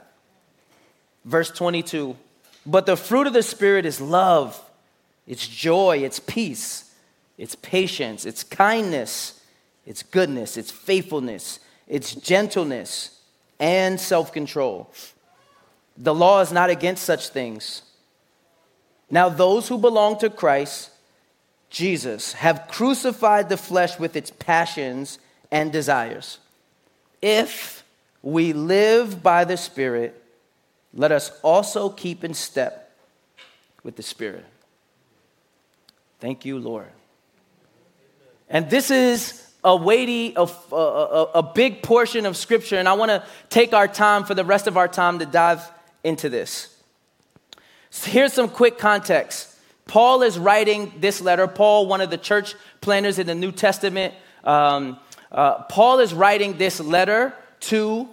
Verse 1.24 1.50
22 1.50 2.16
But 2.64 2.86
the 2.86 2.96
fruit 2.96 3.26
of 3.26 3.32
the 3.32 3.42
Spirit 3.42 3.84
is 3.84 4.00
love, 4.00 4.58
it's 5.26 5.46
joy, 5.46 5.98
it's 6.04 6.20
peace, 6.20 6.94
it's 7.36 7.56
patience, 7.56 8.24
it's 8.24 8.44
kindness, 8.44 9.40
it's 9.84 10.04
goodness, 10.04 10.56
it's 10.56 10.70
faithfulness, 10.70 11.58
it's 11.88 12.14
gentleness, 12.14 13.20
and 13.58 14.00
self 14.00 14.32
control. 14.32 14.88
The 15.96 16.14
law 16.14 16.42
is 16.42 16.52
not 16.52 16.70
against 16.70 17.02
such 17.02 17.30
things. 17.30 17.82
Now, 19.10 19.30
those 19.30 19.66
who 19.66 19.78
belong 19.78 20.20
to 20.20 20.30
Christ, 20.30 20.90
Jesus, 21.70 22.34
have 22.34 22.68
crucified 22.68 23.48
the 23.48 23.56
flesh 23.56 23.98
with 23.98 24.14
its 24.14 24.30
passions 24.30 25.18
and 25.50 25.72
desires. 25.72 26.38
If 27.22 27.84
we 28.22 28.52
live 28.52 29.22
by 29.22 29.44
the 29.44 29.56
Spirit, 29.56 30.22
let 30.92 31.12
us 31.12 31.30
also 31.42 31.88
keep 31.88 32.24
in 32.24 32.34
step 32.34 32.92
with 33.82 33.96
the 33.96 34.02
Spirit. 34.02 34.44
Thank 36.20 36.44
you, 36.44 36.58
Lord. 36.58 36.88
And 38.48 38.70
this 38.70 38.90
is 38.90 39.42
a 39.62 39.74
weighty, 39.74 40.34
a, 40.36 40.48
a, 40.72 41.22
a, 41.34 41.42
big 41.42 41.82
portion 41.82 42.24
of 42.24 42.36
Scripture, 42.36 42.76
and 42.76 42.88
I 42.88 42.92
want 42.92 43.10
to 43.10 43.24
take 43.48 43.72
our 43.74 43.88
time 43.88 44.24
for 44.24 44.34
the 44.34 44.44
rest 44.44 44.68
of 44.68 44.76
our 44.76 44.86
time 44.86 45.18
to 45.18 45.26
dive 45.26 45.68
into 46.04 46.28
this. 46.28 46.72
So 47.90 48.10
here's 48.10 48.32
some 48.32 48.48
quick 48.48 48.78
context. 48.78 49.56
Paul 49.86 50.22
is 50.22 50.38
writing 50.38 50.92
this 51.00 51.20
letter. 51.20 51.46
Paul, 51.48 51.86
one 51.86 52.00
of 52.00 52.10
the 52.10 52.18
church 52.18 52.54
planners 52.80 53.18
in 53.18 53.26
the 53.26 53.34
New 53.34 53.52
Testament, 53.52 54.14
um, 54.44 54.98
uh, 55.32 55.62
Paul 55.64 55.98
is 56.00 56.14
writing 56.14 56.58
this 56.58 56.80
letter 56.80 57.34
to 57.60 58.08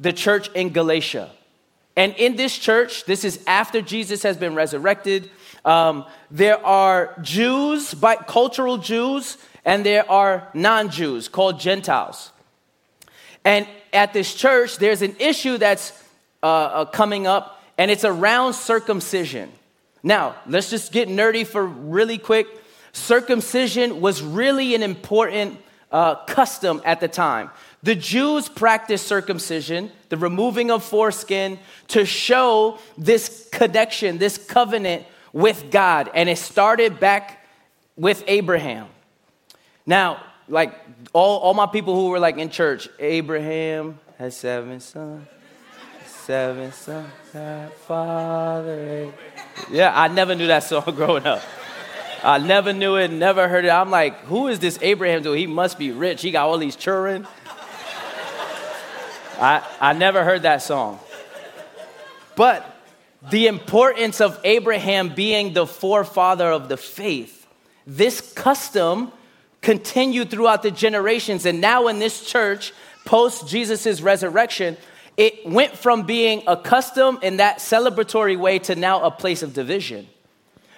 the 0.00 0.12
church 0.12 0.48
in 0.50 0.70
Galatia. 0.70 1.30
And 1.96 2.14
in 2.16 2.36
this 2.36 2.58
church, 2.58 3.04
this 3.04 3.24
is 3.24 3.42
after 3.46 3.80
Jesus 3.80 4.22
has 4.22 4.36
been 4.36 4.54
resurrected. 4.54 5.30
Um, 5.64 6.04
there 6.30 6.64
are 6.64 7.16
Jews, 7.22 7.94
by, 7.94 8.16
cultural 8.16 8.78
Jews, 8.78 9.38
and 9.64 9.86
there 9.86 10.10
are 10.10 10.48
non 10.54 10.90
Jews 10.90 11.28
called 11.28 11.60
Gentiles. 11.60 12.32
And 13.44 13.68
at 13.92 14.12
this 14.12 14.34
church, 14.34 14.78
there's 14.78 15.02
an 15.02 15.16
issue 15.20 15.58
that's 15.58 15.92
uh, 16.42 16.46
uh, 16.46 16.84
coming 16.86 17.26
up, 17.26 17.62
and 17.78 17.90
it's 17.90 18.04
around 18.04 18.54
circumcision. 18.54 19.52
Now, 20.02 20.34
let's 20.46 20.70
just 20.70 20.92
get 20.92 21.08
nerdy 21.08 21.46
for 21.46 21.64
really 21.64 22.18
quick. 22.18 22.46
Circumcision 22.92 24.00
was 24.00 24.22
really 24.22 24.74
an 24.74 24.82
important 24.82 25.58
uh, 25.90 26.16
custom 26.24 26.82
at 26.84 27.00
the 27.00 27.08
time. 27.08 27.50
The 27.82 27.94
Jews 27.94 28.48
practiced 28.48 29.06
circumcision, 29.06 29.90
the 30.08 30.16
removing 30.16 30.70
of 30.70 30.82
foreskin, 30.82 31.58
to 31.88 32.06
show 32.06 32.78
this 32.96 33.48
connection, 33.52 34.18
this 34.18 34.38
covenant 34.38 35.06
with 35.32 35.70
God. 35.70 36.10
And 36.14 36.28
it 36.28 36.38
started 36.38 36.98
back 36.98 37.46
with 37.96 38.24
Abraham. 38.26 38.88
Now, 39.86 40.22
like 40.48 40.74
all, 41.12 41.38
all 41.40 41.54
my 41.54 41.66
people 41.66 41.94
who 41.94 42.08
were 42.08 42.18
like 42.18 42.38
in 42.38 42.50
church, 42.50 42.88
Abraham 42.98 43.98
has 44.18 44.36
seven 44.36 44.80
sons, 44.80 45.26
seven 46.06 46.72
sons, 46.72 47.10
father. 47.86 49.12
Yeah, 49.70 49.92
I 49.94 50.08
never 50.08 50.34
knew 50.34 50.46
that 50.46 50.62
song 50.62 50.84
growing 50.94 51.26
up. 51.26 51.42
I 52.24 52.38
never 52.38 52.72
knew 52.72 52.96
it, 52.96 53.10
never 53.10 53.48
heard 53.48 53.66
it. 53.66 53.68
I'm 53.68 53.90
like, 53.90 54.18
who 54.24 54.48
is 54.48 54.58
this 54.58 54.78
Abraham 54.80 55.22
dude? 55.22 55.38
He 55.38 55.46
must 55.46 55.78
be 55.78 55.92
rich. 55.92 56.22
He 56.22 56.30
got 56.30 56.46
all 56.46 56.56
these 56.56 56.74
children. 56.74 57.26
I, 59.38 59.62
I 59.78 59.92
never 59.92 60.24
heard 60.24 60.42
that 60.42 60.62
song. 60.62 61.00
But 62.34 62.64
the 63.30 63.46
importance 63.46 64.22
of 64.22 64.40
Abraham 64.42 65.14
being 65.14 65.52
the 65.52 65.66
forefather 65.66 66.46
of 66.46 66.70
the 66.70 66.78
faith, 66.78 67.46
this 67.86 68.32
custom 68.32 69.12
continued 69.60 70.30
throughout 70.30 70.62
the 70.62 70.70
generations. 70.70 71.44
And 71.44 71.60
now 71.60 71.88
in 71.88 71.98
this 71.98 72.24
church, 72.24 72.72
post 73.04 73.48
Jesus' 73.48 74.00
resurrection, 74.00 74.78
it 75.18 75.46
went 75.46 75.76
from 75.76 76.04
being 76.04 76.42
a 76.46 76.56
custom 76.56 77.18
in 77.22 77.36
that 77.36 77.58
celebratory 77.58 78.38
way 78.38 78.60
to 78.60 78.74
now 78.74 79.02
a 79.02 79.10
place 79.10 79.42
of 79.42 79.52
division. 79.52 80.08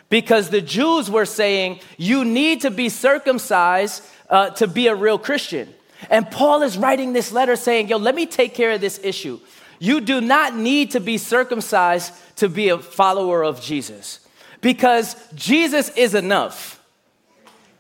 Because 0.09 0.51
the 0.51 0.61
Jews 0.61 1.11
were 1.11 1.27
saying, 1.27 1.81
you 1.97 2.25
need 2.25 2.61
to 2.61 2.71
be 2.71 2.89
circumcised 2.89 4.05
uh, 4.31 4.51
to 4.51 4.67
be 4.67 4.87
a 4.87 4.95
real 4.95 5.19
Christian. 5.19 5.73
And 6.11 6.31
Paul 6.31 6.63
is 6.63 6.79
writing 6.79 7.13
this 7.13 7.33
letter 7.33 7.57
saying, 7.57 7.89
yo, 7.89 7.97
let 7.97 8.15
me 8.15 8.27
take 8.27 8.55
care 8.55 8.73
of 8.73 8.81
this 8.81 9.01
issue. 9.03 9.41
You 9.79 10.01
do 10.01 10.21
not 10.21 10.57
need 10.57 10.93
to 10.93 11.01
be 11.01 11.19
circumcised 11.19 12.13
to 12.37 12.49
be 12.49 12.69
a 12.69 12.79
follower 12.79 13.43
of 13.43 13.61
Jesus 13.61 14.21
because 14.61 15.17
Jesus 15.35 15.91
is 15.97 16.15
enough. 16.15 16.83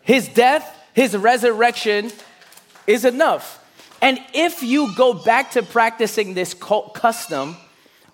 His 0.02 0.28
death, 0.28 0.72
his 0.94 1.16
resurrection 1.16 2.10
is 2.86 3.04
enough. 3.04 3.62
And 4.02 4.20
if 4.34 4.62
you 4.62 4.94
go 4.94 5.14
back 5.14 5.52
to 5.52 5.62
practicing 5.62 6.34
this 6.34 6.54
custom, 6.54 7.56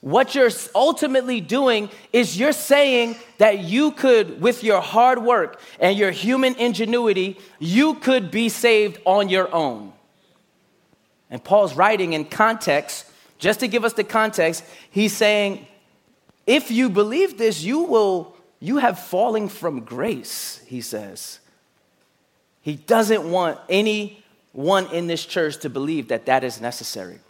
what 0.03 0.35
you're 0.35 0.51
ultimately 0.75 1.41
doing 1.41 1.89
is 2.13 2.37
you're 2.37 2.53
saying 2.53 3.15
that 3.39 3.61
you 3.61 3.93
could, 3.93 4.43
with 4.43 4.65
your 4.65 4.81
hard 4.81 5.23
work 5.23 5.61
and 5.79 5.97
your 5.97 6.11
human 6.11 6.57
ingenuity, 6.57 7.39
you 7.61 7.95
could 7.95 8.33
be 8.33 8.49
saved 8.49 8.99
on 9.07 9.29
your 9.29 9.53
own. 9.55 9.93
And 11.31 11.43
Paul's 11.43 11.77
writing 11.77 12.15
in 12.15 12.25
context, 12.25 13.07
just 13.39 13.61
to 13.61 13.69
give 13.69 13.85
us 13.85 13.93
the 13.93 14.03
context, 14.03 14.65
he's 14.91 15.17
saying, 15.17 15.69
if 16.49 16.73
you 16.73 16.91
believe 16.91 17.39
this, 17.39 17.63
you 17.63 17.83
will, 17.83 18.35
you 18.59 18.79
have 18.79 18.99
fallen 18.99 19.49
from 19.49 19.85
grace, 19.85 20.61
he 20.67 20.81
says. 20.81 21.39
He 22.61 22.75
doesn't 22.75 23.23
want 23.31 23.61
anyone 23.69 24.93
in 24.93 25.07
this 25.07 25.25
church 25.25 25.59
to 25.59 25.71
believe 25.71 26.09
that 26.09 26.27
that 26.27 26.43
is 26.43 26.61
necessary. 26.61 27.21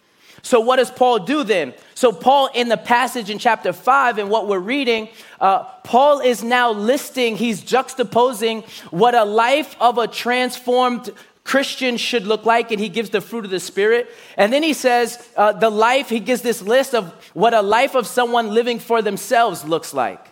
So, 0.40 0.60
what 0.60 0.76
does 0.76 0.90
Paul 0.90 1.20
do 1.20 1.44
then? 1.44 1.74
So, 1.94 2.10
Paul, 2.10 2.48
in 2.54 2.68
the 2.68 2.76
passage 2.76 3.28
in 3.28 3.38
chapter 3.38 3.72
5 3.72 4.18
and 4.18 4.30
what 4.30 4.48
we're 4.48 4.58
reading, 4.58 5.08
uh, 5.40 5.64
Paul 5.84 6.20
is 6.20 6.42
now 6.42 6.72
listing, 6.72 7.36
he's 7.36 7.62
juxtaposing 7.62 8.64
what 8.90 9.14
a 9.14 9.24
life 9.24 9.76
of 9.78 9.98
a 9.98 10.08
transformed 10.08 11.10
Christian 11.44 11.96
should 11.96 12.26
look 12.26 12.44
like, 12.44 12.70
and 12.70 12.80
he 12.80 12.88
gives 12.88 13.10
the 13.10 13.20
fruit 13.20 13.44
of 13.44 13.50
the 13.50 13.60
Spirit. 13.60 14.08
And 14.36 14.52
then 14.52 14.62
he 14.62 14.72
says, 14.72 15.28
uh, 15.36 15.52
the 15.52 15.70
life, 15.70 16.08
he 16.08 16.20
gives 16.20 16.42
this 16.42 16.62
list 16.62 16.94
of 16.94 17.12
what 17.34 17.52
a 17.52 17.62
life 17.62 17.94
of 17.94 18.06
someone 18.06 18.50
living 18.50 18.78
for 18.78 19.02
themselves 19.02 19.64
looks 19.64 19.92
like. 19.92 20.28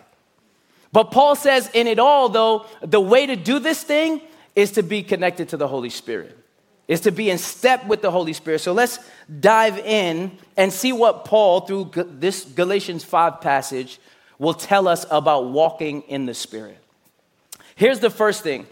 But 0.93 1.05
Paul 1.05 1.35
says, 1.35 1.69
in 1.73 1.87
it 1.87 1.99
all, 1.99 2.29
though, 2.29 2.65
the 2.81 2.99
way 2.99 3.25
to 3.25 3.35
do 3.35 3.59
this 3.59 3.83
thing 3.83 4.21
is 4.55 4.71
to 4.71 4.83
be 4.83 5.03
connected 5.03 5.49
to 5.49 5.57
the 5.57 5.67
Holy 5.67 5.89
Spirit, 5.89 6.37
is 6.87 7.01
to 7.01 7.11
be 7.11 7.29
in 7.29 7.37
step 7.37 7.85
with 7.87 8.01
the 8.01 8.11
Holy 8.11 8.33
Spirit. 8.33 8.59
So 8.59 8.73
let's 8.73 8.99
dive 9.39 9.77
in 9.77 10.37
and 10.57 10.73
see 10.73 10.91
what 10.91 11.25
Paul, 11.25 11.61
through 11.61 11.91
this 11.95 12.43
Galatians 12.43 13.03
5 13.03 13.41
passage, 13.41 13.99
will 14.37 14.53
tell 14.53 14.87
us 14.87 15.05
about 15.09 15.45
walking 15.49 16.01
in 16.03 16.25
the 16.25 16.33
Spirit. 16.33 16.77
Here's 17.75 17.99
the 17.99 18.09
first 18.09 18.43
thing 18.43 18.67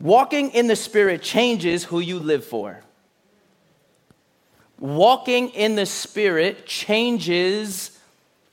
walking 0.00 0.50
in 0.50 0.66
the 0.66 0.76
Spirit 0.76 1.22
changes 1.22 1.84
who 1.84 2.00
you 2.00 2.18
live 2.18 2.44
for. 2.44 2.80
Walking 4.78 5.50
in 5.50 5.76
the 5.76 5.86
Spirit 5.86 6.66
changes 6.66 7.98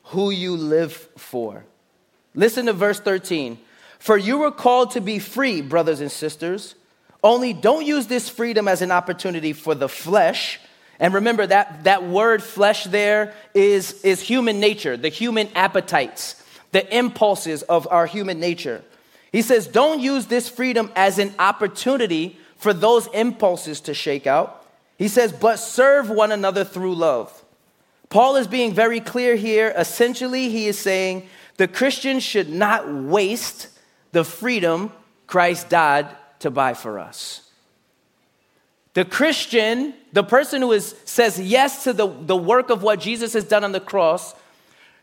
who 0.06 0.30
you 0.30 0.56
live 0.56 0.94
for. 1.18 1.66
Listen 2.34 2.68
to 2.68 2.74
verse 2.74 3.00
13. 3.00 3.58
For 4.00 4.18
you 4.18 4.38
were 4.38 4.52
called 4.52 4.92
to 4.92 5.02
be 5.02 5.20
free, 5.20 5.62
brothers 5.62 6.00
and 6.02 6.12
sisters. 6.12 6.76
Only 7.24 7.54
don't 7.54 7.86
use 7.86 8.08
this 8.08 8.30
freedom 8.30 8.68
as 8.68 8.82
an 8.82 8.92
opportunity 8.92 9.54
for 9.54 9.76
the 9.76 9.90
flesh. 9.90 10.60
And 11.00 11.14
remember 11.14 11.46
that, 11.48 11.84
that 11.84 12.04
word 12.04 12.42
flesh 12.44 12.86
there 12.86 13.34
is, 13.54 14.02
is 14.04 14.22
human 14.22 14.60
nature, 14.60 14.98
the 14.98 15.10
human 15.10 15.50
appetites, 15.56 16.44
the 16.72 16.96
impulses 16.96 17.62
of 17.64 17.88
our 17.92 18.06
human 18.06 18.40
nature. 18.40 18.84
He 19.32 19.42
says, 19.42 19.68
don't 19.68 20.00
use 20.00 20.26
this 20.26 20.50
freedom 20.50 20.92
as 20.96 21.20
an 21.20 21.34
opportunity 21.40 22.38
for 22.58 22.74
those 22.74 23.08
impulses 23.08 23.82
to 23.82 23.94
shake 23.94 24.28
out. 24.28 24.66
He 24.98 25.08
says, 25.08 25.32
but 25.32 25.58
serve 25.58 26.10
one 26.10 26.32
another 26.32 26.64
through 26.64 26.96
love. 26.96 27.44
Paul 28.10 28.36
is 28.36 28.46
being 28.46 28.74
very 28.74 29.00
clear 29.00 29.36
here. 29.36 29.74
Essentially, 29.76 30.50
he 30.50 30.68
is 30.68 30.78
saying 30.78 31.28
the 31.58 31.68
Christian 31.68 32.20
should 32.20 32.50
not 32.50 32.92
waste 32.92 33.70
the 34.12 34.24
freedom 34.24 34.92
Christ 35.28 35.70
died 35.70 36.08
to 36.42 36.52
buy 36.52 36.74
for 36.74 37.00
us. 37.00 37.50
The 38.94 39.06
Christian, 39.06 39.94
the 40.12 40.24
person 40.24 40.62
who 40.62 40.74
is, 40.74 40.96
says 41.06 41.40
yes 41.40 41.86
to 41.86 41.94
the, 41.94 42.08
the 42.08 42.36
work 42.36 42.70
of 42.70 42.84
what 42.84 43.00
Jesus 43.00 43.34
has 43.34 43.46
done 43.46 43.64
on 43.64 43.72
the 43.72 43.80
cross, 43.80 44.36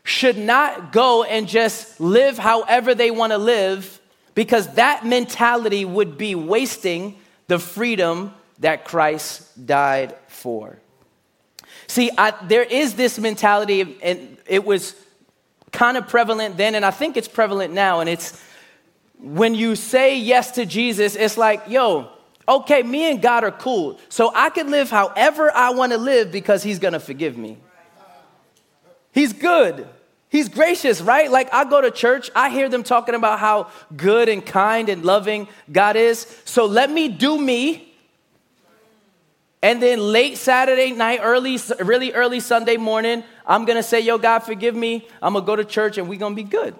should 0.03 0.37
not 0.37 0.91
go 0.91 1.23
and 1.23 1.47
just 1.47 1.99
live 1.99 2.37
however 2.37 2.95
they 2.95 3.11
want 3.11 3.31
to 3.31 3.37
live 3.37 3.99
because 4.35 4.73
that 4.75 5.05
mentality 5.05 5.85
would 5.85 6.17
be 6.17 6.35
wasting 6.35 7.17
the 7.47 7.59
freedom 7.59 8.33
that 8.59 8.85
Christ 8.85 9.65
died 9.65 10.15
for. 10.27 10.77
See, 11.87 12.11
I, 12.17 12.31
there 12.47 12.63
is 12.63 12.93
this 12.93 13.17
mentality, 13.17 13.97
and 14.01 14.37
it 14.45 14.63
was 14.63 14.95
kind 15.71 15.97
of 15.97 16.07
prevalent 16.07 16.57
then, 16.57 16.75
and 16.75 16.85
I 16.85 16.91
think 16.91 17.17
it's 17.17 17.27
prevalent 17.27 17.73
now, 17.73 17.99
and 17.99 18.09
it's 18.09 18.41
when 19.19 19.53
you 19.53 19.75
say 19.75 20.17
yes 20.17 20.51
to 20.51 20.65
Jesus, 20.65 21.15
it's 21.15 21.37
like, 21.37 21.63
yo, 21.67 22.09
okay, 22.47 22.83
me 22.83 23.11
and 23.11 23.21
God 23.21 23.43
are 23.43 23.51
cool. 23.51 23.99
So 24.09 24.31
I 24.33 24.49
can 24.49 24.71
live 24.71 24.89
however 24.89 25.51
I 25.53 25.71
want 25.71 25.91
to 25.91 25.97
live 25.97 26.31
because 26.31 26.63
He's 26.63 26.79
going 26.79 26.93
to 26.93 26.99
forgive 26.99 27.37
me. 27.37 27.57
He's 29.11 29.33
good. 29.33 29.87
He's 30.29 30.47
gracious, 30.47 31.01
right? 31.01 31.29
Like 31.29 31.51
I 31.53 31.63
go 31.63 31.81
to 31.81 31.89
church, 31.89 32.29
I 32.35 32.49
hear 32.49 32.69
them 32.69 32.83
talking 32.83 33.15
about 33.15 33.39
how 33.39 33.71
good 33.95 34.29
and 34.29 34.45
kind 34.45 34.87
and 34.87 35.03
loving 35.03 35.47
God 35.71 35.95
is. 35.95 36.27
So 36.45 36.65
let 36.65 36.89
me 36.91 37.09
do 37.09 37.39
me. 37.39 37.87
And 39.61 39.81
then 39.81 39.99
late 39.99 40.37
Saturday 40.37 40.91
night, 40.91 41.19
early, 41.21 41.57
really 41.83 42.13
early 42.13 42.39
Sunday 42.39 42.77
morning, 42.77 43.23
I'm 43.45 43.65
gonna 43.65 43.83
say, 43.83 43.99
Yo, 43.99 44.17
God, 44.17 44.39
forgive 44.39 44.75
me. 44.75 45.05
I'm 45.21 45.33
gonna 45.33 45.45
go 45.45 45.55
to 45.55 45.65
church 45.65 45.97
and 45.97 46.07
we're 46.07 46.19
gonna 46.19 46.35
be 46.35 46.43
good. 46.43 46.75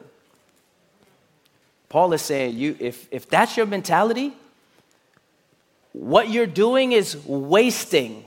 Paul 1.90 2.14
is 2.14 2.22
saying, 2.22 2.56
you, 2.56 2.76
if, 2.80 3.08
if 3.12 3.28
that's 3.28 3.58
your 3.58 3.66
mentality, 3.66 4.34
what 5.92 6.30
you're 6.30 6.46
doing 6.46 6.92
is 6.92 7.18
wasting 7.26 8.24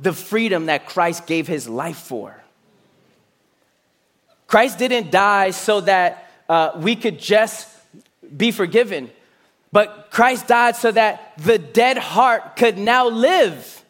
the 0.00 0.12
freedom 0.12 0.66
that 0.66 0.86
Christ 0.86 1.26
gave 1.26 1.46
his 1.46 1.68
life 1.68 1.96
for. 1.96 2.42
Christ 4.48 4.78
didn't 4.78 5.12
die 5.12 5.52
so 5.52 5.80
that 5.82 6.30
uh, 6.48 6.72
we 6.76 6.96
could 6.96 7.18
just 7.20 7.68
be 8.36 8.50
forgiven, 8.50 9.10
but 9.70 10.08
Christ 10.10 10.48
died 10.48 10.74
so 10.74 10.90
that 10.90 11.32
the 11.38 11.58
dead 11.58 11.96
heart 11.96 12.56
could 12.56 12.78
now 12.78 13.08
live 13.08 13.84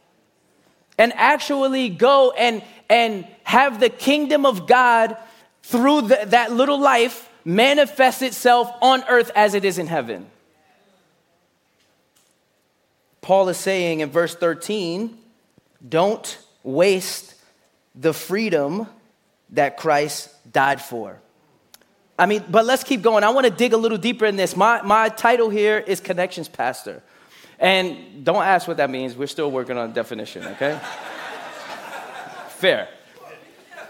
and 0.98 1.12
actually 1.14 1.88
go 1.88 2.31
and, 2.33 2.62
and 2.90 3.26
have 3.44 3.81
the 3.81 3.88
kingdom 3.88 4.44
of 4.44 4.66
God 4.66 5.16
through 5.62 6.02
the, 6.02 6.20
that 6.26 6.52
little 6.52 6.78
life 6.78 7.28
manifest 7.44 8.22
itself 8.22 8.70
on 8.81 9.05
earth 9.09 9.31
as 9.35 9.55
it 9.55 9.64
is 9.64 9.78
in 9.78 9.87
heaven. 9.87 10.26
Paul 13.20 13.48
is 13.48 13.57
saying 13.57 14.00
in 14.00 14.11
verse 14.11 14.35
13, 14.35 15.16
don't 15.88 16.38
waste 16.62 17.35
the 17.94 18.12
freedom 18.12 18.87
that 19.50 19.76
Christ 19.76 20.31
died 20.52 20.81
for. 20.81 21.18
I 22.18 22.26
mean, 22.26 22.44
but 22.48 22.64
let's 22.64 22.85
keep 22.85 23.02
going. 23.02 23.24
I 23.24 23.31
want 23.31 23.46
to 23.46 23.52
dig 23.52 23.72
a 23.72 23.76
little 23.76 23.98
deeper 23.98 24.26
in 24.26 24.37
this. 24.37 24.57
My, 24.57 24.83
my 24.83 25.09
title 25.09 25.50
here 25.50 25.78
is 25.78 26.00
Connections 26.00 26.48
Pastor. 26.48 27.02
And 27.59 28.24
don't 28.24 28.42
ask 28.42 28.66
what 28.66 28.78
that 28.78 28.90
means. 28.90 29.16
We're 29.16 29.28
still 29.28 29.50
working 29.50 29.78
on 29.78 29.92
definition, 29.92 30.44
okay? 30.46 30.81
Fair. 32.48 32.88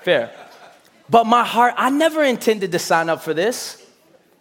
Fair. 0.03 0.31
But 1.13 1.27
my 1.27 1.45
heart, 1.45 1.75
I 1.77 1.91
never 1.91 2.25
intended 2.25 2.73
to 2.73 2.79
sign 2.79 3.11
up 3.11 3.21
for 3.21 3.35
this. 3.35 3.87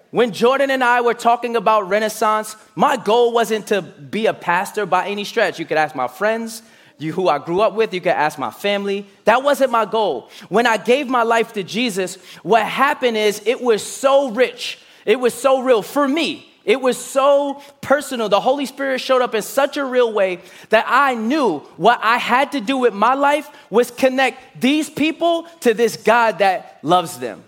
When 0.09 0.31
Jordan 0.31 0.71
and 0.71 0.81
I 0.81 1.01
were 1.01 1.13
talking 1.13 1.57
about 1.57 1.89
Renaissance, 1.89 2.55
my 2.75 2.95
goal 2.95 3.33
wasn't 3.33 3.67
to 3.67 3.81
be 3.81 4.27
a 4.27 4.33
pastor 4.33 4.85
by 4.85 5.09
any 5.09 5.25
stretch. 5.25 5.59
You 5.59 5.65
could 5.65 5.75
ask 5.75 5.95
my 5.95 6.07
friends, 6.07 6.61
you 6.97 7.11
who 7.11 7.27
I 7.27 7.39
grew 7.39 7.59
up 7.59 7.73
with, 7.73 7.93
you 7.93 7.99
could 7.99 8.13
ask 8.13 8.39
my 8.39 8.51
family. 8.51 9.05
That 9.25 9.43
wasn't 9.43 9.71
my 9.71 9.83
goal. 9.83 10.29
When 10.47 10.65
I 10.65 10.77
gave 10.77 11.09
my 11.09 11.23
life 11.23 11.51
to 11.53 11.63
Jesus, 11.63 12.15
what 12.41 12.65
happened 12.65 13.17
is 13.17 13.41
it 13.45 13.59
was 13.59 13.85
so 13.85 14.31
rich, 14.31 14.79
it 15.05 15.19
was 15.19 15.33
so 15.33 15.59
real 15.59 15.81
for 15.81 16.07
me. 16.07 16.50
It 16.63 16.79
was 16.79 16.97
so 16.97 17.61
personal. 17.81 18.29
The 18.29 18.39
Holy 18.39 18.65
Spirit 18.65 19.01
showed 19.01 19.21
up 19.21 19.33
in 19.33 19.41
such 19.41 19.77
a 19.77 19.83
real 19.83 20.13
way 20.13 20.39
that 20.69 20.85
I 20.87 21.15
knew 21.15 21.59
what 21.77 21.99
I 22.03 22.17
had 22.17 22.51
to 22.51 22.61
do 22.61 22.77
with 22.77 22.93
my 22.93 23.15
life 23.15 23.49
was 23.69 23.89
connect 23.89 24.61
these 24.61 24.89
people 24.89 25.43
to 25.61 25.73
this 25.73 25.97
God 25.97 26.39
that 26.39 26.77
loves 26.83 27.17
them. 27.17 27.43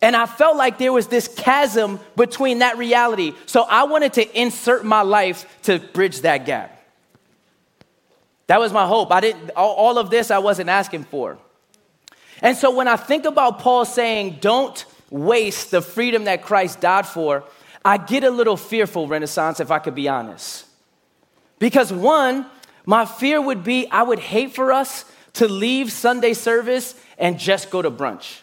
And 0.00 0.14
I 0.14 0.26
felt 0.26 0.56
like 0.56 0.78
there 0.78 0.92
was 0.92 1.08
this 1.08 1.26
chasm 1.26 1.98
between 2.14 2.60
that 2.60 2.78
reality. 2.78 3.34
So 3.46 3.62
I 3.62 3.82
wanted 3.82 4.12
to 4.12 4.40
insert 4.40 4.84
my 4.84 5.02
life 5.02 5.44
to 5.62 5.80
bridge 5.80 6.20
that 6.20 6.46
gap. 6.46 6.80
That 8.46 8.60
was 8.60 8.72
my 8.72 8.86
hope. 8.86 9.10
I 9.10 9.20
didn't 9.20 9.50
all 9.56 9.98
of 9.98 10.08
this 10.08 10.30
I 10.30 10.38
wasn't 10.38 10.70
asking 10.70 11.04
for. 11.04 11.36
And 12.40 12.56
so 12.56 12.70
when 12.70 12.86
I 12.86 12.94
think 12.94 13.24
about 13.24 13.58
Paul 13.58 13.84
saying, 13.84 14.38
"Don't 14.40 14.84
waste 15.10 15.72
the 15.72 15.82
freedom 15.82 16.24
that 16.24 16.42
Christ 16.42 16.80
died 16.80 17.06
for," 17.06 17.42
I 17.88 17.96
get 17.96 18.22
a 18.22 18.28
little 18.28 18.58
fearful, 18.58 19.08
Renaissance, 19.08 19.60
if 19.60 19.70
I 19.70 19.78
could 19.78 19.94
be 19.94 20.10
honest. 20.10 20.66
Because 21.58 21.90
one, 21.90 22.44
my 22.84 23.06
fear 23.06 23.40
would 23.40 23.64
be 23.64 23.86
I 23.90 24.02
would 24.02 24.18
hate 24.18 24.54
for 24.54 24.74
us 24.74 25.06
to 25.32 25.48
leave 25.48 25.90
Sunday 25.90 26.34
service 26.34 26.94
and 27.16 27.38
just 27.38 27.70
go 27.70 27.80
to 27.80 27.90
brunch. 27.90 28.40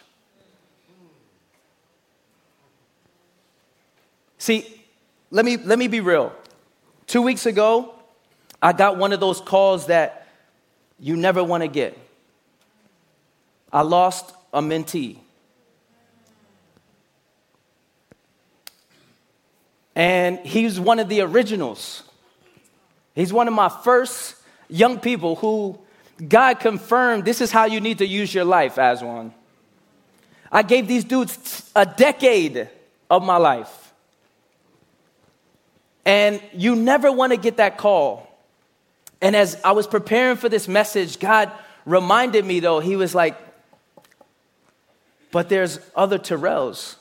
See, 4.38 4.66
let 5.30 5.44
me, 5.44 5.58
let 5.58 5.78
me 5.78 5.86
be 5.86 6.00
real. 6.00 6.32
Two 7.06 7.22
weeks 7.22 7.46
ago, 7.46 7.94
I 8.60 8.72
got 8.72 8.98
one 8.98 9.12
of 9.12 9.20
those 9.20 9.40
calls 9.40 9.86
that 9.86 10.26
you 10.98 11.16
never 11.16 11.44
want 11.44 11.62
to 11.62 11.68
get. 11.68 11.96
I 13.72 13.82
lost 13.82 14.34
a 14.52 14.60
mentee. 14.60 15.18
And 19.96 20.38
he's 20.40 20.78
one 20.78 20.98
of 20.98 21.08
the 21.08 21.22
originals. 21.22 22.02
He's 23.14 23.32
one 23.32 23.48
of 23.48 23.54
my 23.54 23.70
first 23.70 24.36
young 24.68 25.00
people 25.00 25.36
who 25.36 25.78
God 26.28 26.60
confirmed 26.60 27.24
this 27.24 27.40
is 27.40 27.50
how 27.50 27.64
you 27.64 27.80
need 27.80 27.98
to 27.98 28.06
use 28.06 28.32
your 28.32 28.44
life 28.44 28.78
as 28.78 29.02
one. 29.02 29.32
I 30.52 30.62
gave 30.62 30.86
these 30.86 31.02
dudes 31.02 31.70
a 31.74 31.86
decade 31.86 32.68
of 33.10 33.24
my 33.24 33.38
life. 33.38 33.94
And 36.04 36.42
you 36.52 36.76
never 36.76 37.10
want 37.10 37.32
to 37.32 37.38
get 37.38 37.56
that 37.56 37.78
call. 37.78 38.28
And 39.22 39.34
as 39.34 39.58
I 39.64 39.72
was 39.72 39.86
preparing 39.86 40.36
for 40.36 40.50
this 40.50 40.68
message, 40.68 41.18
God 41.18 41.50
reminded 41.86 42.44
me, 42.44 42.60
though, 42.60 42.80
He 42.80 42.96
was 42.96 43.14
like, 43.14 43.36
but 45.32 45.48
there's 45.48 45.80
other 45.94 46.18
Terrells 46.18 46.96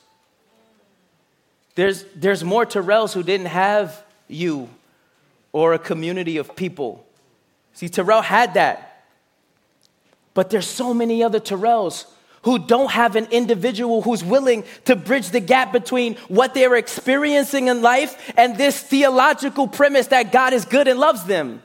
there's, 1.75 2.05
there's 2.15 2.43
more 2.43 2.65
Terrells 2.65 3.13
who 3.13 3.21
didn't 3.21 3.47
have 3.47 4.03
you 4.27 4.69
or 5.51 5.73
a 5.73 5.79
community 5.79 6.37
of 6.37 6.55
people. 6.55 7.05
See, 7.73 7.89
Terrell 7.89 8.21
had 8.21 8.55
that. 8.55 9.03
But 10.33 10.49
there's 10.49 10.67
so 10.67 10.93
many 10.93 11.23
other 11.23 11.39
Terrells 11.39 12.05
who 12.43 12.59
don't 12.59 12.91
have 12.91 13.15
an 13.15 13.25
individual 13.31 14.01
who's 14.01 14.23
willing 14.23 14.63
to 14.85 14.95
bridge 14.95 15.29
the 15.29 15.39
gap 15.39 15.71
between 15.71 16.15
what 16.27 16.53
they're 16.53 16.75
experiencing 16.75 17.67
in 17.67 17.81
life 17.81 18.33
and 18.37 18.57
this 18.57 18.79
theological 18.79 19.67
premise 19.67 20.07
that 20.07 20.31
God 20.31 20.53
is 20.53 20.63
good 20.63 20.87
and 20.87 20.99
loves 20.99 21.23
them. 21.23 21.61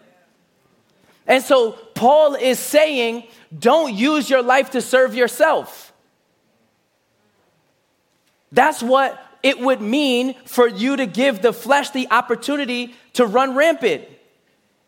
And 1.27 1.45
so 1.45 1.73
Paul 1.95 2.35
is 2.35 2.59
saying, 2.59 3.25
don't 3.57 3.95
use 3.95 4.31
your 4.31 4.43
life 4.43 4.71
to 4.71 4.81
serve 4.81 5.15
yourself. 5.15 5.93
That's 8.53 8.83
what 8.83 9.23
it 9.43 9.59
would 9.59 9.81
mean 9.81 10.35
for 10.45 10.67
you 10.69 10.97
to 10.97 11.07
give 11.07 11.43
the 11.43 11.53
flesh 11.53 11.91
the 11.91 12.09
opportunity 12.11 12.95
to 13.15 13.27
run 13.27 13.55
rampant. 13.55 14.05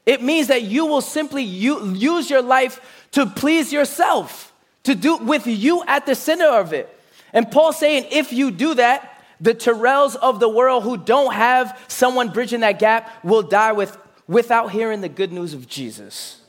It 0.05 0.23
means 0.23 0.49
that 0.49 0.63
you 0.63 0.87
will 0.87 1.01
simply 1.01 1.43
use 1.43 2.29
your 2.29 2.43
life 2.43 3.07
to 3.13 3.27
please 3.27 3.73
yourself, 3.73 4.53
to 4.83 4.95
do 4.95 5.17
with 5.17 5.47
you 5.47 5.85
at 5.87 6.07
the 6.07 6.15
center 6.15 6.49
of 6.49 6.73
it. 6.73 6.89
And 7.33 7.51
Paul's 7.51 7.79
saying, 7.79 8.07
if 8.11 8.33
you 8.33 8.51
do 8.51 8.75
that, 8.75 9.09
the 9.41 9.55
Terrells 9.55 10.17
of 10.17 10.39
the 10.39 10.49
world 10.49 10.83
who 10.83 10.97
don't 10.97 11.33
have 11.33 11.79
someone 11.89 12.31
bridging 12.31 12.61
that 12.61 12.79
gap 12.79 13.25
will 13.25 13.43
die 13.43 13.73
with, 13.73 13.97
without 14.29 14.71
hearing 14.71 15.01
the 15.01 15.09
good 15.09 15.33
news 15.33 15.55
of 15.55 15.69
Jesus. 15.69 16.41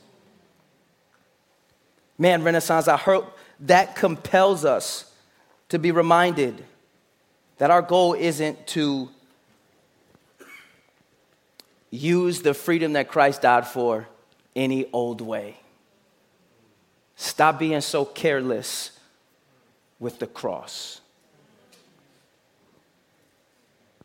Man, 2.18 2.44
Renaissance, 2.44 2.86
I 2.86 2.96
hope 2.96 3.36
that 3.60 3.96
compels 3.96 4.64
us 4.64 5.12
to 5.70 5.78
be 5.78 5.90
reminded 5.90 6.64
that 7.58 7.70
our 7.70 7.82
goal 7.82 8.14
isn't 8.14 8.66
to 8.68 9.08
use 11.90 12.42
the 12.42 12.54
freedom 12.54 12.94
that 12.94 13.08
Christ 13.08 13.42
died 13.42 13.66
for 13.66 14.08
any 14.56 14.86
old 14.92 15.20
way. 15.20 15.56
Stop 17.16 17.58
being 17.58 17.80
so 17.80 18.04
careless 18.04 18.98
with 20.00 20.18
the 20.18 20.26
cross. 20.26 21.00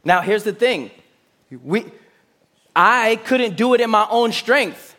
Now, 0.03 0.21
here's 0.21 0.43
the 0.43 0.53
thing 0.53 0.91
we, 1.63 1.85
I 2.75 3.17
couldn't 3.25 3.57
do 3.57 3.73
it 3.73 3.81
in 3.81 3.89
my 3.89 4.07
own 4.09 4.31
strength. 4.31 4.95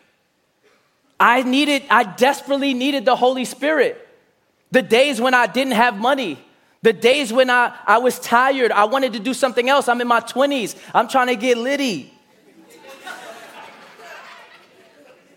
I 1.19 1.43
needed, 1.43 1.83
I 1.89 2.03
desperately 2.03 2.73
needed 2.73 3.05
the 3.05 3.15
Holy 3.15 3.45
Spirit. 3.45 4.07
The 4.71 4.81
days 4.81 5.21
when 5.21 5.33
I 5.33 5.47
didn't 5.47 5.73
have 5.73 5.97
money, 5.97 6.43
the 6.81 6.93
days 6.93 7.31
when 7.31 7.49
I, 7.49 7.75
I 7.85 7.99
was 7.99 8.19
tired, 8.19 8.71
I 8.71 8.85
wanted 8.85 9.13
to 9.13 9.19
do 9.19 9.33
something 9.33 9.69
else. 9.69 9.87
I'm 9.87 10.01
in 10.01 10.07
my 10.07 10.19
20s. 10.19 10.75
I'm 10.93 11.07
trying 11.07 11.27
to 11.27 11.35
get 11.35 11.57
litty. 11.57 12.11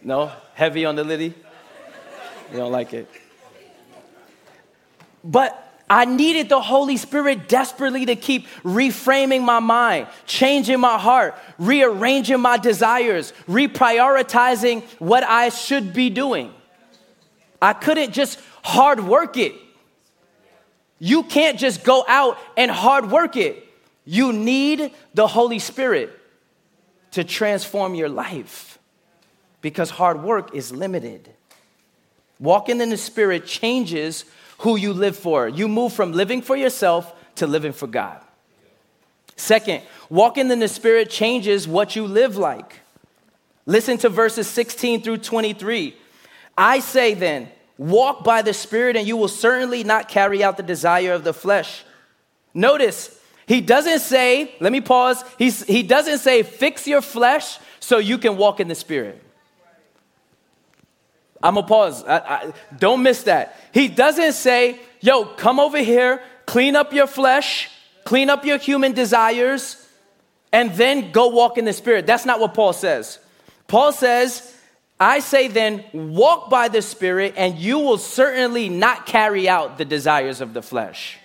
No? 0.03 0.33
Heavy 0.55 0.85
on 0.85 0.97
the 0.97 1.05
litty? 1.05 1.35
You 2.51 2.57
don't 2.59 2.73
like 2.73 2.95
it. 2.95 3.11
But 5.23 5.61
I 5.89 6.07
needed 6.07 6.49
the 6.49 6.61
Holy 6.61 6.97
Spirit 6.97 7.49
desperately 7.49 8.07
to 8.07 8.17
keep 8.17 8.47
reframing 8.63 9.43
my 9.43 9.61
mind, 9.61 10.07
changing 10.27 10.81
my 10.81 10.99
heart, 10.99 11.35
rearranging 11.59 12.41
my 12.41 12.57
desires, 12.57 13.33
reprioritizing 13.47 14.83
what 14.99 15.25
I 15.25 15.51
should 15.51 15.93
be 15.93 16.09
doing. 16.09 16.53
I 17.61 17.75
couldn't 17.75 18.13
just 18.13 18.41
hard 18.63 19.01
work 19.01 19.37
it. 19.37 19.55
You 21.05 21.23
can't 21.23 21.59
just 21.59 21.85
go 21.85 22.03
out 22.09 22.39
and 22.57 22.71
hard 22.71 23.11
work 23.11 23.37
it. 23.37 23.63
You 24.07 24.33
need 24.33 24.91
the 25.13 25.27
Holy 25.27 25.59
Spirit 25.59 26.19
to 27.11 27.25
transform 27.25 27.95
your 27.95 28.09
life 28.09 28.79
because 29.61 29.91
hard 29.91 30.23
work 30.23 30.55
is 30.55 30.73
limited. 30.73 31.29
Walking 32.41 32.81
in 32.81 32.89
the 32.89 32.97
Spirit 32.97 33.45
changes 33.45 34.25
who 34.61 34.77
you 34.77 34.95
live 34.95 35.15
for. 35.15 35.47
You 35.47 35.69
move 35.69 35.93
from 35.93 36.13
living 36.13 36.41
for 36.41 36.57
yourself 36.57 37.13
to 37.35 37.47
living 37.47 37.75
for 37.75 37.87
God. 37.87 38.23
Second, 39.37 39.83
walking 40.09 40.51
in 40.51 40.59
the 40.59 40.69
Spirit 40.69 41.11
changes 41.11 41.69
what 41.69 41.95
you 41.95 42.07
live 42.07 42.39
like. 42.39 42.81
Listen 43.67 43.99
to 43.99 44.09
verses 44.09 44.47
16 44.47 45.03
through 45.03 45.19
23. 45.19 45.97
I 46.57 46.81
say 46.81 47.13
then, 47.13 47.51
Walk 47.77 48.23
by 48.23 48.43
the 48.43 48.55
Spirit, 48.55 48.97
and 48.97 49.07
you 49.07 49.17
will 49.17 49.29
certainly 49.29 49.83
not 49.85 50.09
carry 50.09 50.45
out 50.45 50.57
the 50.57 50.63
desire 50.63 51.13
of 51.13 51.25
the 51.25 51.35
flesh. 51.35 51.85
Notice, 52.53 53.19
he 53.47 53.61
doesn't 53.61 54.01
say, 54.01 54.55
let 54.61 54.73
me 54.73 54.81
pause, 54.81 55.25
He's, 55.39 55.65
he 55.65 55.83
doesn't 55.83 56.19
say, 56.19 56.43
fix 56.43 56.87
your 56.87 57.01
flesh 57.01 57.59
so 57.81 57.99
you 57.99 58.19
can 58.19 58.37
walk 58.37 58.61
in 58.61 58.69
the 58.69 58.75
Spirit. 58.75 59.21
I'm 61.43 61.57
gonna 61.57 61.67
pause. 61.67 62.03
I, 62.05 62.17
I, 62.17 62.53
don't 62.79 63.03
miss 63.03 63.25
that. 63.25 63.57
He 63.73 63.89
doesn't 63.89 64.33
say, 64.33 64.81
yo, 65.01 65.27
come 65.27 65.61
over 65.61 65.79
here, 65.79 66.23
clean 66.47 66.75
up 66.75 66.95
your 66.95 67.07
flesh, 67.07 67.69
clean 68.05 68.31
up 68.31 68.47
your 68.47 68.57
human 68.57 68.93
desires, 68.93 69.87
and 70.53 70.73
then 70.73 71.13
go 71.13 71.29
walk 71.29 71.59
in 71.59 71.67
the 71.67 71.75
Spirit. 71.75 72.07
That's 72.07 72.25
not 72.25 72.41
what 72.41 72.55
Paul 72.55 72.73
says. 72.73 73.19
Paul 73.67 73.93
says, 73.93 74.54
I 74.99 75.19
say 75.19 75.49
then, 75.49 75.85
walk 75.93 76.51
by 76.51 76.69
the 76.69 76.81
Spirit, 76.81 77.35
and 77.37 77.59
you 77.59 77.79
will 77.79 77.99
certainly 77.99 78.69
not 78.69 79.07
carry 79.07 79.49
out 79.49 79.77
the 79.77 79.85
desires 79.85 80.41
of 80.41 80.55
the 80.55 80.63
flesh. 80.63 81.19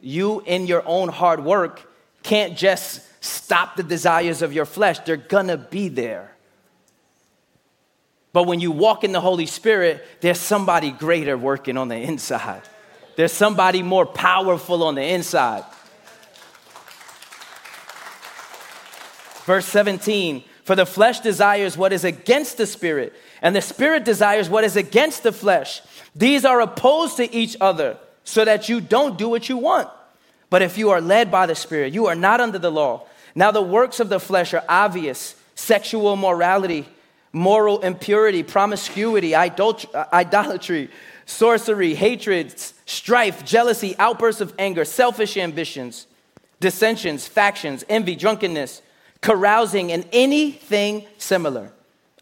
You, 0.00 0.40
in 0.40 0.66
your 0.66 0.82
own 0.86 1.08
hard 1.08 1.44
work, 1.44 1.90
can't 2.22 2.56
just 2.56 3.02
stop 3.22 3.76
the 3.76 3.82
desires 3.82 4.42
of 4.42 4.52
your 4.52 4.64
flesh, 4.64 4.98
they're 5.00 5.16
gonna 5.16 5.56
be 5.56 5.88
there. 5.88 6.34
But 8.32 8.44
when 8.44 8.60
you 8.60 8.72
walk 8.72 9.04
in 9.04 9.12
the 9.12 9.20
Holy 9.20 9.46
Spirit, 9.46 10.04
there's 10.20 10.40
somebody 10.40 10.90
greater 10.90 11.38
working 11.38 11.76
on 11.76 11.88
the 11.88 11.96
inside. 11.96 12.62
There's 13.16 13.32
somebody 13.32 13.82
more 13.82 14.04
powerful 14.06 14.82
on 14.82 14.96
the 14.96 15.04
inside. 15.04 15.64
Verse 19.44 19.66
17 19.66 20.42
For 20.64 20.74
the 20.74 20.86
flesh 20.86 21.20
desires 21.20 21.76
what 21.76 21.92
is 21.92 22.04
against 22.04 22.56
the 22.56 22.66
spirit, 22.66 23.12
and 23.42 23.54
the 23.54 23.60
spirit 23.60 24.04
desires 24.04 24.48
what 24.48 24.64
is 24.64 24.76
against 24.76 25.22
the 25.22 25.32
flesh. 25.32 25.82
These 26.16 26.44
are 26.46 26.60
opposed 26.60 27.18
to 27.18 27.32
each 27.34 27.56
other, 27.60 27.98
so 28.24 28.44
that 28.46 28.68
you 28.70 28.80
don't 28.80 29.18
do 29.18 29.28
what 29.28 29.48
you 29.50 29.58
want. 29.58 29.90
But 30.48 30.62
if 30.62 30.78
you 30.78 30.90
are 30.90 31.02
led 31.02 31.30
by 31.30 31.44
the 31.46 31.54
spirit, 31.54 31.92
you 31.92 32.06
are 32.06 32.14
not 32.14 32.40
under 32.40 32.58
the 32.58 32.72
law. 32.72 33.06
Now, 33.34 33.50
the 33.50 33.62
works 33.62 34.00
of 34.00 34.08
the 34.08 34.20
flesh 34.20 34.54
are 34.54 34.64
obvious 34.68 35.36
sexual 35.54 36.16
morality, 36.16 36.88
moral 37.32 37.80
impurity, 37.80 38.42
promiscuity, 38.42 39.34
idolatry, 39.34 40.90
sorcery, 41.26 41.94
hatred, 41.94 42.54
strife, 42.86 43.44
jealousy, 43.44 43.94
outbursts 43.98 44.40
of 44.40 44.54
anger, 44.58 44.84
selfish 44.84 45.36
ambitions, 45.36 46.06
dissensions, 46.60 47.26
factions, 47.26 47.84
envy, 47.88 48.16
drunkenness 48.16 48.80
carousing, 49.24 49.90
and 49.90 50.06
anything 50.12 51.06
similar. 51.16 51.72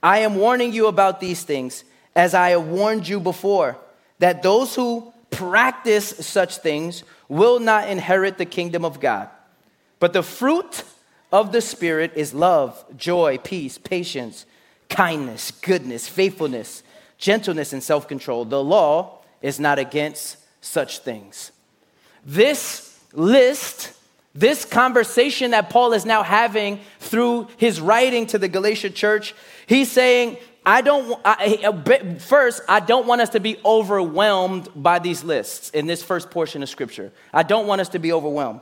I 0.00 0.20
am 0.20 0.36
warning 0.36 0.72
you 0.72 0.86
about 0.86 1.18
these 1.18 1.42
things, 1.42 1.82
as 2.14 2.32
I 2.32 2.50
have 2.50 2.68
warned 2.68 3.08
you 3.08 3.18
before, 3.18 3.76
that 4.20 4.44
those 4.44 4.76
who 4.76 5.12
practice 5.28 6.10
such 6.24 6.58
things 6.58 7.02
will 7.28 7.58
not 7.58 7.88
inherit 7.88 8.38
the 8.38 8.44
kingdom 8.44 8.84
of 8.84 9.00
God. 9.00 9.28
But 9.98 10.12
the 10.12 10.22
fruit 10.22 10.84
of 11.32 11.50
the 11.50 11.60
Spirit 11.60 12.12
is 12.14 12.34
love, 12.34 12.84
joy, 12.96 13.36
peace, 13.38 13.78
patience, 13.78 14.46
kindness, 14.88 15.50
goodness, 15.50 16.06
faithfulness, 16.06 16.84
gentleness, 17.18 17.72
and 17.72 17.82
self 17.82 18.06
control. 18.06 18.44
The 18.44 18.62
law 18.62 19.18
is 19.40 19.58
not 19.58 19.80
against 19.80 20.36
such 20.60 21.00
things. 21.00 21.50
This 22.24 22.96
list 23.12 23.92
this 24.34 24.64
conversation 24.64 25.50
that 25.50 25.68
Paul 25.70 25.92
is 25.92 26.06
now 26.06 26.22
having 26.22 26.80
through 27.00 27.48
his 27.58 27.80
writing 27.80 28.26
to 28.28 28.38
the 28.38 28.48
Galatia 28.48 28.90
church, 28.90 29.34
he's 29.66 29.90
saying, 29.90 30.38
I 30.64 30.80
don't, 30.80 31.20
I, 31.24 32.16
first, 32.18 32.62
I 32.68 32.80
don't 32.80 33.06
want 33.06 33.20
us 33.20 33.30
to 33.30 33.40
be 33.40 33.58
overwhelmed 33.64 34.68
by 34.76 35.00
these 35.00 35.24
lists 35.24 35.70
in 35.70 35.86
this 35.86 36.02
first 36.02 36.30
portion 36.30 36.62
of 36.62 36.68
scripture. 36.68 37.12
I 37.32 37.42
don't 37.42 37.66
want 37.66 37.80
us 37.80 37.90
to 37.90 37.98
be 37.98 38.12
overwhelmed. 38.12 38.60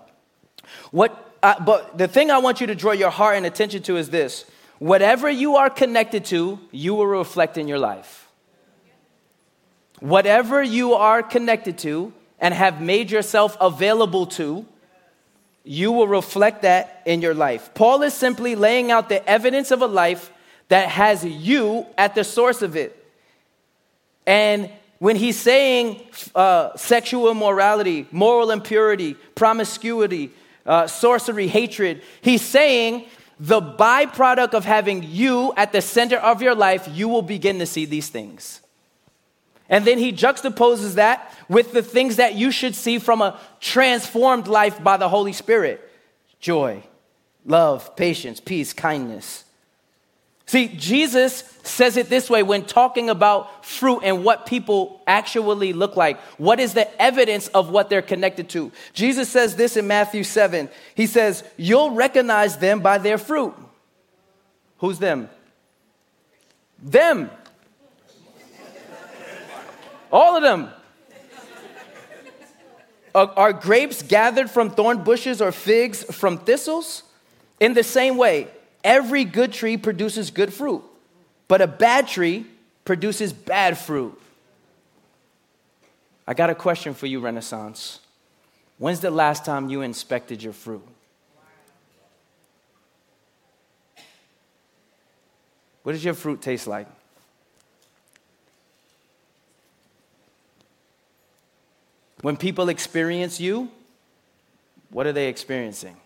What, 0.91 1.35
uh, 1.43 1.63
but 1.63 1.99
the 1.99 2.09
thing 2.09 2.31
I 2.31 2.39
want 2.39 2.61
you 2.61 2.67
to 2.69 2.75
draw 2.75 2.93
your 2.93 3.11
heart 3.11 3.37
and 3.37 3.45
attention 3.45 3.83
to 3.85 3.97
is 3.97 4.11
this 4.11 4.47
whatever 4.79 5.29
you 5.29 5.57
are 5.57 5.71
connected 5.71 6.25
to, 6.27 6.59
you 6.71 6.95
will 6.95 7.07
reflect 7.07 7.59
in 7.59 7.69
your 7.69 7.79
life. 7.79 8.29
Whatever 10.01 10.63
you 10.63 10.95
are 10.95 11.23
connected 11.23 11.77
to 11.79 12.15
and 12.39 12.55
have 12.55 12.81
made 12.81 13.11
yourself 13.11 13.57
available 13.61 14.25
to, 14.27 14.65
you 15.65 15.93
will 15.93 16.09
reflect 16.09 16.63
that 16.63 17.03
in 17.05 17.21
your 17.23 17.35
life. 17.35 17.75
Paul 17.75 18.03
is 18.03 18.15
simply 18.15 18.55
laying 18.55 18.91
out 18.91 19.09
the 19.09 19.27
evidence 19.29 19.71
of 19.71 19.83
a 19.83 19.87
life 19.87 20.33
that 20.69 20.89
has 20.89 21.25
you 21.25 21.87
at 21.99 22.15
the 22.15 22.25
source 22.25 22.63
of 22.63 22.77
it. 22.77 22.97
And 24.27 24.71
when 24.99 25.17
he's 25.17 25.39
saying 25.39 26.03
uh, 26.35 26.77
sexual 26.77 27.31
immorality, 27.31 28.07
moral 28.11 28.51
impurity, 28.51 29.15
promiscuity, 29.35 30.31
uh, 30.67 30.87
sorcery, 30.87 31.49
hatred, 31.49 32.03
he's 32.21 32.43
saying 32.43 33.07
the 33.39 33.61
byproduct 33.61 34.53
of 34.53 34.65
having 34.65 35.03
you 35.03 35.53
at 35.57 35.73
the 35.73 35.81
center 35.81 36.19
of 36.19 36.43
your 36.43 36.55
life, 36.55 36.87
you 36.93 37.09
will 37.09 37.23
begin 37.23 37.59
to 37.59 37.67
see 37.67 37.87
these 37.87 38.09
things. 38.09 38.60
And 39.71 39.85
then 39.85 39.99
he 39.99 40.13
juxtaposes 40.13 40.97
that 40.97 41.33
with 41.49 41.73
the 41.73 41.83
things 41.83 42.17
that 42.17 42.35
you 42.35 42.51
should 42.51 42.75
see 42.75 42.99
from 42.99 43.23
a 43.23 43.39
transformed 43.61 44.49
life 44.49 44.83
by 44.83 44.97
the 44.97 45.09
Holy 45.09 45.33
Spirit 45.33 45.87
joy, 46.41 46.83
love, 47.47 47.95
patience, 47.97 48.41
peace, 48.41 48.73
kindness. 48.73 49.45
See, 50.47 50.67
Jesus 50.67 51.45
says 51.63 51.97
it 51.97 52.09
this 52.09 52.29
way 52.29 52.43
when 52.43 52.65
talking 52.65 53.09
about 53.09 53.65
fruit 53.65 54.01
and 54.03 54.25
what 54.25 54.47
people 54.47 55.01
actually 55.07 55.73
look 55.73 55.97
like. 55.97 56.19
What 56.39 56.59
is 56.59 56.75
the 56.75 57.01
evidence 57.01 57.47
of 57.49 57.71
what 57.71 57.89
they're 57.89 58.03
connected 58.03 58.49
to? 58.49 58.73
Jesus 58.93 59.29
says 59.29 59.55
this 59.55 59.77
in 59.77 59.87
Matthew 59.87 60.25
7. 60.25 60.69
He 60.97 61.07
says, 61.07 61.45
You'll 61.57 61.93
recognize 61.93 62.57
them 62.57 62.81
by 62.81 62.99
their 62.99 63.17
fruit. 63.17 63.55
Who's 64.79 64.99
them? 64.99 65.29
Them. 66.83 67.31
All 70.13 70.37
of 70.37 70.43
them. 70.43 70.71
Are, 73.15 73.53
grapes 73.53 74.03
gathered 74.03 74.51
from 74.51 74.71
thorn 74.71 75.03
bushes 75.03 75.43
or 75.43 75.51
figs 75.51 76.05
from 76.05 76.39
thistles? 76.39 77.03
In 77.59 77.75
the 77.75 77.83
same 77.83 78.17
way, 78.17 78.49
every 78.85 79.25
good 79.25 79.53
tree 79.53 79.77
produces 79.77 80.31
good 80.31 80.53
fruit, 80.53 80.83
but 81.49 81.61
a 81.61 81.67
bad 81.67 82.07
tree 82.07 82.47
produces 82.85 83.33
bad 83.33 83.77
fruit. 83.77 84.19
I 86.27 86.35
got 86.35 86.51
a 86.51 86.55
question 86.55 86.95
for 86.95 87.07
you, 87.07 87.19
Renaissance. 87.19 87.99
When's 88.79 89.01
the 89.01 89.11
last 89.11 89.45
time 89.45 89.69
you 89.69 89.83
inspected 89.83 90.43
your 90.43 90.53
fruit? 90.53 90.87
What 95.83 95.93
does 95.93 96.05
your 96.05 96.15
fruit 96.15 96.41
taste 96.41 96.67
like? 96.67 96.87
When 102.23 102.37
people 102.37 102.69
experience 102.69 103.41
you, 103.41 103.71
what 104.91 105.07
are 105.07 105.13
they 105.13 105.29
experiencing? 105.29 105.97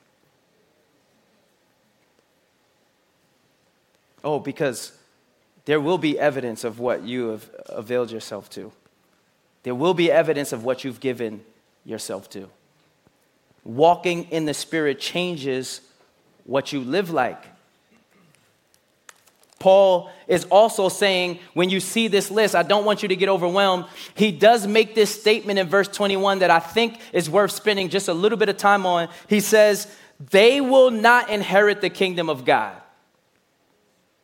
Oh, 4.23 4.39
because 4.39 4.93
there 5.65 5.81
will 5.81 5.99
be 5.99 6.19
evidence 6.19 6.65
of 6.65 6.79
what 6.79 7.03
you 7.03 7.29
have 7.29 7.51
availed 7.67 8.11
yourself 8.11 8.49
to. 8.51 8.73
There 9.65 9.75
will 9.75 9.95
be 9.95 10.11
evidence 10.11 10.53
of 10.53 10.65
what 10.65 10.85
you've 10.85 11.01
given 11.01 11.43
yourself 11.85 12.29
to. 12.31 12.49
Walking 13.65 14.25
in 14.31 14.45
the 14.45 14.55
Spirit 14.55 15.01
changes 15.01 15.81
what 16.45 16.73
you 16.73 16.81
live 16.81 17.11
like. 17.11 17.43
Paul 19.65 20.11
is 20.29 20.45
also 20.51 20.91
saying, 20.91 21.39
when 21.55 21.71
you 21.71 21.81
see 21.81 22.07
this 22.07 22.31
list, 22.31 22.55
I 22.55 22.63
don't 22.63 22.85
want 22.85 23.01
you 23.01 23.09
to 23.09 23.17
get 23.17 23.31
overwhelmed. 23.31 23.87
He 24.15 24.31
does 24.31 24.67
make 24.67 24.95
this 24.95 25.19
statement 25.19 25.59
in 25.59 25.69
verse 25.69 25.89
21 25.89 26.41
that 26.41 26.51
I 26.51 26.59
think 26.59 26.99
is 27.15 27.31
worth 27.31 27.51
spending 27.51 27.89
just 27.89 28.09
a 28.09 28.13
little 28.13 28.37
bit 28.37 28.51
of 28.51 28.59
time 28.59 28.85
on. 28.85 29.09
He 29.27 29.41
says, 29.41 29.91
They 30.21 30.61
will 30.61 30.91
not 30.91 31.31
inherit 31.31 31.81
the 31.81 31.89
kingdom 31.89 32.29
of 32.29 32.45
God. 32.45 32.77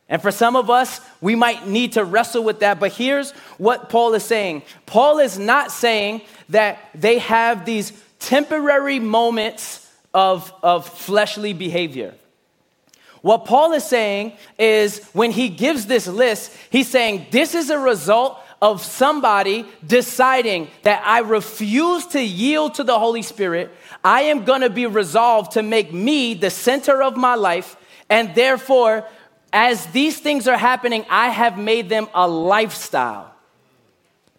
And 0.07 0.21
for 0.21 0.29
some 0.29 0.55
of 0.55 0.69
us, 0.69 1.01
we 1.21 1.33
might 1.33 1.65
need 1.65 1.93
to 1.93 2.05
wrestle 2.05 2.43
with 2.43 2.59
that. 2.59 2.79
But 2.79 2.91
here's 2.91 3.31
what 3.57 3.89
Paul 3.89 4.13
is 4.13 4.23
saying 4.23 4.61
Paul 4.85 5.17
is 5.17 5.39
not 5.39 5.71
saying 5.71 6.21
that 6.49 6.77
they 6.93 7.17
have 7.17 7.65
these 7.65 7.93
temporary 8.19 8.99
moments 8.99 9.91
of, 10.13 10.53
of 10.61 10.87
fleshly 10.87 11.53
behavior. 11.53 12.13
What 13.21 13.45
Paul 13.45 13.73
is 13.73 13.83
saying 13.83 14.33
is 14.57 15.03
when 15.13 15.31
he 15.31 15.49
gives 15.49 15.85
this 15.85 16.07
list, 16.07 16.55
he's 16.69 16.89
saying 16.89 17.27
this 17.31 17.53
is 17.53 17.69
a 17.69 17.77
result 17.77 18.39
of 18.61 18.83
somebody 18.83 19.65
deciding 19.85 20.67
that 20.83 21.01
I 21.05 21.19
refuse 21.19 22.05
to 22.07 22.21
yield 22.21 22.75
to 22.75 22.83
the 22.83 22.97
Holy 22.97 23.21
Spirit. 23.21 23.71
I 24.03 24.23
am 24.23 24.43
going 24.43 24.61
to 24.61 24.69
be 24.69 24.85
resolved 24.85 25.53
to 25.53 25.63
make 25.63 25.91
me 25.91 26.35
the 26.35 26.49
center 26.49 27.01
of 27.01 27.17
my 27.17 27.35
life. 27.35 27.75
And 28.09 28.33
therefore, 28.35 29.05
as 29.53 29.85
these 29.87 30.19
things 30.19 30.47
are 30.47 30.57
happening, 30.57 31.05
I 31.09 31.29
have 31.29 31.57
made 31.57 31.89
them 31.89 32.07
a 32.13 32.27
lifestyle. 32.27 33.33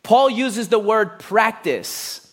Paul 0.03 0.31
uses 0.31 0.69
the 0.69 0.79
word 0.79 1.19
practice. 1.19 2.33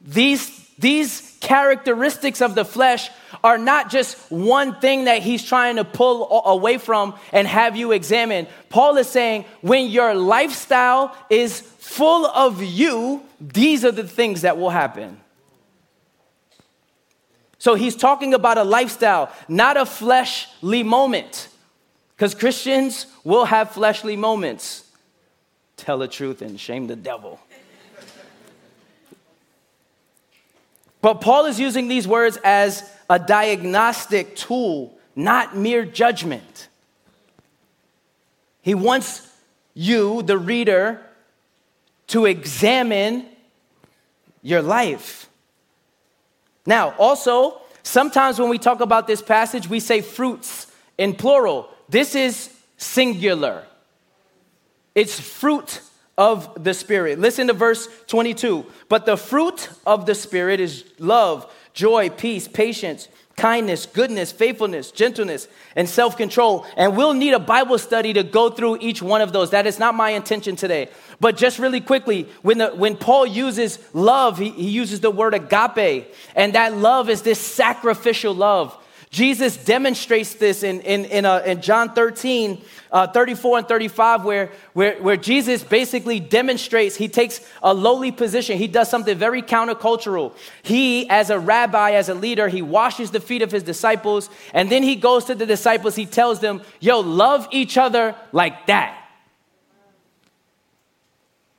These, 0.00 0.68
these 0.78 1.31
characteristics 1.42 2.40
of 2.40 2.54
the 2.54 2.64
flesh 2.64 3.10
are 3.42 3.58
not 3.58 3.90
just 3.90 4.16
one 4.30 4.78
thing 4.78 5.04
that 5.04 5.22
he's 5.22 5.44
trying 5.44 5.74
to 5.74 5.84
pull 5.84 6.42
away 6.46 6.78
from 6.78 7.14
and 7.32 7.48
have 7.48 7.76
you 7.76 7.90
examine. 7.90 8.46
Paul 8.68 8.96
is 8.96 9.08
saying 9.08 9.44
when 9.60 9.88
your 9.88 10.14
lifestyle 10.14 11.14
is 11.28 11.60
full 11.60 12.26
of 12.26 12.62
you, 12.62 13.24
these 13.40 13.84
are 13.84 13.90
the 13.90 14.06
things 14.06 14.42
that 14.42 14.56
will 14.56 14.70
happen. 14.70 15.18
So 17.58 17.74
he's 17.74 17.96
talking 17.96 18.34
about 18.34 18.56
a 18.56 18.64
lifestyle, 18.64 19.32
not 19.48 19.76
a 19.76 19.84
fleshly 19.84 20.84
moment. 20.84 21.48
Because 22.16 22.36
Christians 22.36 23.06
will 23.24 23.46
have 23.46 23.72
fleshly 23.72 24.14
moments. 24.14 24.84
Tell 25.76 25.98
the 25.98 26.08
truth 26.08 26.40
and 26.40 26.58
shame 26.58 26.86
the 26.86 26.94
devil. 26.94 27.40
But 31.02 31.20
Paul 31.20 31.46
is 31.46 31.60
using 31.60 31.88
these 31.88 32.08
words 32.08 32.38
as 32.42 32.88
a 33.10 33.18
diagnostic 33.18 34.36
tool, 34.36 34.96
not 35.14 35.56
mere 35.56 35.84
judgment. 35.84 36.68
He 38.62 38.74
wants 38.74 39.28
you, 39.74 40.22
the 40.22 40.38
reader, 40.38 41.02
to 42.06 42.24
examine 42.24 43.26
your 44.42 44.62
life. 44.62 45.28
Now, 46.64 46.94
also, 46.98 47.60
sometimes 47.82 48.38
when 48.38 48.48
we 48.48 48.58
talk 48.58 48.80
about 48.80 49.08
this 49.08 49.20
passage, 49.20 49.68
we 49.68 49.80
say 49.80 50.00
fruits 50.00 50.68
in 50.96 51.14
plural. 51.14 51.68
This 51.88 52.14
is 52.14 52.54
singular. 52.76 53.64
It's 54.94 55.18
fruit 55.18 55.80
of 56.22 56.62
the 56.62 56.72
Spirit. 56.72 57.18
Listen 57.18 57.48
to 57.48 57.52
verse 57.52 57.88
22. 58.06 58.64
But 58.88 59.06
the 59.06 59.16
fruit 59.16 59.68
of 59.84 60.06
the 60.06 60.14
Spirit 60.14 60.60
is 60.60 60.84
love, 61.00 61.52
joy, 61.74 62.10
peace, 62.10 62.46
patience, 62.46 63.08
kindness, 63.36 63.86
goodness, 63.86 64.30
faithfulness, 64.30 64.92
gentleness, 64.92 65.48
and 65.74 65.88
self 65.88 66.16
control. 66.16 66.64
And 66.76 66.96
we'll 66.96 67.14
need 67.14 67.32
a 67.32 67.40
Bible 67.40 67.76
study 67.76 68.12
to 68.12 68.22
go 68.22 68.50
through 68.50 68.78
each 68.80 69.02
one 69.02 69.20
of 69.20 69.32
those. 69.32 69.50
That 69.50 69.66
is 69.66 69.80
not 69.80 69.96
my 69.96 70.10
intention 70.10 70.54
today. 70.54 70.90
But 71.18 71.36
just 71.36 71.58
really 71.58 71.80
quickly, 71.80 72.28
when, 72.42 72.58
the, 72.58 72.68
when 72.68 72.96
Paul 72.96 73.26
uses 73.26 73.80
love, 73.92 74.38
he, 74.38 74.50
he 74.50 74.68
uses 74.68 75.00
the 75.00 75.10
word 75.10 75.34
agape. 75.34 76.06
And 76.36 76.52
that 76.52 76.76
love 76.76 77.10
is 77.10 77.22
this 77.22 77.40
sacrificial 77.40 78.32
love. 78.32 78.78
Jesus 79.12 79.58
demonstrates 79.58 80.32
this 80.34 80.62
in, 80.62 80.80
in, 80.80 81.04
in, 81.04 81.26
uh, 81.26 81.42
in 81.44 81.60
John 81.60 81.92
13, 81.92 82.62
uh, 82.90 83.08
34 83.08 83.58
and 83.58 83.68
35, 83.68 84.24
where, 84.24 84.50
where, 84.72 84.94
where 85.02 85.18
Jesus 85.18 85.62
basically 85.62 86.18
demonstrates, 86.18 86.96
he 86.96 87.08
takes 87.08 87.42
a 87.62 87.74
lowly 87.74 88.10
position. 88.10 88.56
He 88.56 88.68
does 88.68 88.88
something 88.88 89.16
very 89.18 89.42
countercultural. 89.42 90.34
He, 90.62 91.10
as 91.10 91.28
a 91.28 91.38
rabbi, 91.38 91.90
as 91.90 92.08
a 92.08 92.14
leader, 92.14 92.48
he 92.48 92.62
washes 92.62 93.10
the 93.10 93.20
feet 93.20 93.42
of 93.42 93.52
his 93.52 93.62
disciples, 93.62 94.30
and 94.54 94.72
then 94.72 94.82
he 94.82 94.96
goes 94.96 95.26
to 95.26 95.34
the 95.34 95.44
disciples, 95.44 95.94
he 95.94 96.06
tells 96.06 96.40
them, 96.40 96.62
Yo, 96.80 97.00
love 97.00 97.46
each 97.50 97.76
other 97.76 98.16
like 98.32 98.66
that. 98.66 99.01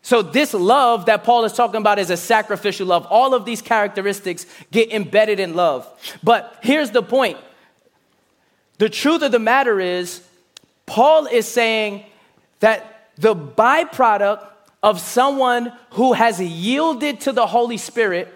So, 0.05 0.21
this 0.21 0.53
love 0.53 1.05
that 1.05 1.23
Paul 1.23 1.45
is 1.45 1.53
talking 1.53 1.77
about 1.77 1.97
is 1.97 2.09
a 2.09 2.17
sacrificial 2.17 2.85
love. 2.85 3.07
All 3.09 3.33
of 3.33 3.45
these 3.45 3.61
characteristics 3.61 4.45
get 4.69 4.91
embedded 4.91 5.39
in 5.39 5.55
love. 5.55 5.87
But 6.21 6.59
here's 6.61 6.91
the 6.91 7.01
point 7.01 7.37
the 8.79 8.89
truth 8.89 9.21
of 9.21 9.31
the 9.31 9.39
matter 9.39 9.79
is, 9.79 10.21
Paul 10.85 11.25
is 11.27 11.47
saying 11.47 12.03
that 12.59 13.11
the 13.15 13.33
byproduct 13.33 14.45
of 14.83 14.99
someone 14.99 15.71
who 15.91 16.11
has 16.11 16.41
yielded 16.41 17.21
to 17.21 17.31
the 17.31 17.47
Holy 17.47 17.77
Spirit 17.77 18.27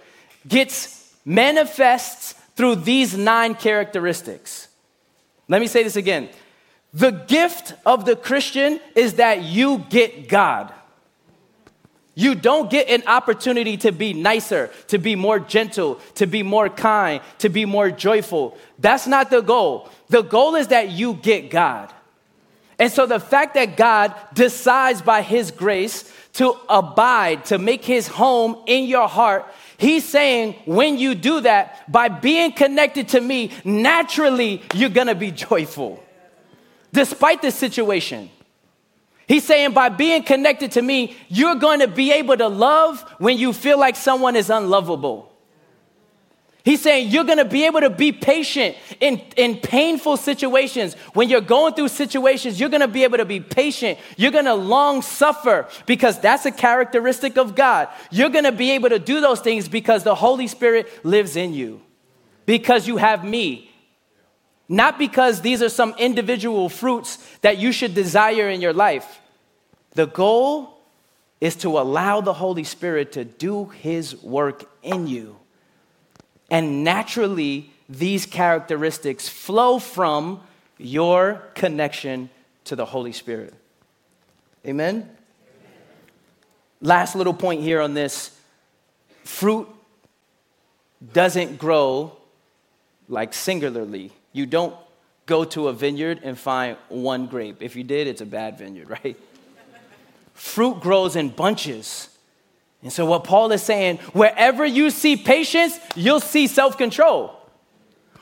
gets 0.47 1.13
manifests 1.25 2.31
through 2.55 2.75
these 2.75 3.17
nine 3.17 3.55
characteristics. 3.55 4.69
Let 5.49 5.59
me 5.59 5.67
say 5.67 5.83
this 5.83 5.97
again. 5.97 6.29
The 6.93 7.11
gift 7.11 7.73
of 7.85 8.05
the 8.05 8.15
Christian 8.15 8.79
is 8.95 9.15
that 9.15 9.43
you 9.43 9.85
get 9.89 10.29
God. 10.29 10.71
You 12.17 12.33
don't 12.33 12.67
get 12.71 12.89
an 12.89 13.03
opportunity 13.05 13.77
to 13.77 13.91
be 13.91 14.11
nicer, 14.11 14.71
to 14.87 14.97
be 14.97 15.15
more 15.15 15.37
gentle, 15.37 16.01
to 16.15 16.25
be 16.25 16.41
more 16.41 16.67
kind, 16.67 17.21
to 17.37 17.47
be 17.47 17.63
more 17.63 17.91
joyful. 17.91 18.57
That's 18.79 19.05
not 19.05 19.29
the 19.29 19.41
goal. 19.41 19.87
The 20.09 20.23
goal 20.23 20.55
is 20.55 20.69
that 20.69 20.89
you 20.89 21.13
get 21.13 21.51
God. 21.51 21.93
And 22.79 22.91
so 22.91 23.05
the 23.05 23.19
fact 23.19 23.53
that 23.53 23.77
God 23.77 24.15
decides 24.33 24.99
by 25.03 25.21
His 25.21 25.51
grace 25.51 26.11
to 26.33 26.57
abide, 26.67 27.45
to 27.45 27.59
make 27.59 27.85
His 27.85 28.07
home 28.07 28.63
in 28.65 28.85
your 28.85 29.07
heart, 29.07 29.45
He's 29.77 30.03
saying 30.03 30.55
when 30.65 30.97
you 30.97 31.13
do 31.13 31.41
that, 31.41 31.91
by 31.91 32.07
being 32.07 32.51
connected 32.51 33.09
to 33.09 33.21
me, 33.21 33.51
naturally 33.63 34.63
you're 34.73 34.89
gonna 34.89 35.13
be 35.13 35.29
joyful, 35.29 36.03
despite 36.91 37.43
the 37.43 37.51
situation. 37.51 38.31
He's 39.27 39.45
saying 39.45 39.73
by 39.73 39.89
being 39.89 40.23
connected 40.23 40.71
to 40.73 40.81
me, 40.81 41.17
you're 41.27 41.55
going 41.55 41.81
to 41.81 41.87
be 41.87 42.13
able 42.13 42.37
to 42.37 42.47
love 42.47 43.01
when 43.17 43.37
you 43.37 43.51
feel 43.51 43.77
like 43.77 43.97
someone 43.97 44.37
is 44.37 44.49
unlovable. 44.49 45.33
He's 46.63 46.81
saying 46.81 47.09
you're 47.09 47.23
going 47.23 47.37
to 47.37 47.45
be 47.45 47.65
able 47.65 47.79
to 47.79 47.89
be 47.89 48.11
patient 48.11 48.75
in, 48.99 49.21
in 49.37 49.57
painful 49.57 50.17
situations. 50.17 50.95
When 51.13 51.29
you're 51.29 51.39
going 51.39 51.73
through 51.75 51.87
situations, 51.89 52.59
you're 52.59 52.67
going 52.67 52.81
to 52.81 52.89
be 52.89 53.05
able 53.05 53.19
to 53.19 53.25
be 53.25 53.39
patient. 53.39 53.99
You're 54.17 54.31
going 54.31 54.45
to 54.45 54.53
long 54.53 55.01
suffer 55.01 55.69
because 55.85 56.19
that's 56.19 56.45
a 56.45 56.51
characteristic 56.51 57.37
of 57.37 57.55
God. 57.55 57.87
You're 58.11 58.29
going 58.29 58.43
to 58.43 58.51
be 58.51 58.71
able 58.71 58.89
to 58.89 58.99
do 58.99 59.21
those 59.21 59.39
things 59.39 59.69
because 59.69 60.03
the 60.03 60.15
Holy 60.15 60.47
Spirit 60.47 61.05
lives 61.05 61.37
in 61.37 61.53
you, 61.53 61.81
because 62.45 62.85
you 62.85 62.97
have 62.97 63.23
me. 63.23 63.71
Not 64.69 64.99
because 64.99 65.41
these 65.41 65.61
are 65.61 65.69
some 65.69 65.95
individual 65.97 66.69
fruits 66.69 67.17
that 67.41 67.57
you 67.57 67.71
should 67.71 67.93
desire 67.93 68.49
in 68.49 68.61
your 68.61 68.73
life. 68.73 69.21
The 69.91 70.07
goal 70.07 70.77
is 71.39 71.55
to 71.57 71.79
allow 71.79 72.21
the 72.21 72.33
Holy 72.33 72.63
Spirit 72.63 73.13
to 73.13 73.23
do 73.23 73.65
His 73.65 74.21
work 74.21 74.69
in 74.83 75.07
you. 75.07 75.37
And 76.49 76.83
naturally, 76.83 77.71
these 77.87 78.25
characteristics 78.25 79.29
flow 79.29 79.79
from 79.79 80.41
your 80.77 81.41
connection 81.55 82.29
to 82.65 82.75
the 82.75 82.85
Holy 82.85 83.11
Spirit. 83.11 83.53
Amen? 84.65 84.95
Amen? 84.95 85.09
Last 86.81 87.15
little 87.15 87.33
point 87.33 87.61
here 87.61 87.81
on 87.81 87.93
this 87.93 88.37
fruit 89.23 89.67
doesn't 91.13 91.57
grow 91.57 92.17
like 93.07 93.33
singularly. 93.33 94.11
You 94.37 94.45
don't 94.45 94.75
go 95.25 95.43
to 95.43 95.67
a 95.67 95.73
vineyard 95.73 96.19
and 96.23 96.37
find 96.37 96.77
one 96.89 97.25
grape. 97.25 97.57
If 97.61 97.75
you 97.75 97.83
did, 97.83 98.07
it's 98.07 98.21
a 98.21 98.25
bad 98.25 98.57
vineyard, 98.57 98.89
right? 99.03 99.17
Fruit 100.33 100.79
grows 100.79 101.15
in 101.15 101.29
bunches. 101.29 102.09
And 102.83 102.93
so, 102.93 103.05
what 103.05 103.23
Paul 103.23 103.51
is 103.51 103.63
saying, 103.63 103.97
wherever 104.13 104.63
you 104.63 104.91
see 104.91 105.17
patience, 105.17 105.79
you'll 105.95 106.19
see 106.19 106.45
self 106.45 106.77
control. 106.77 107.33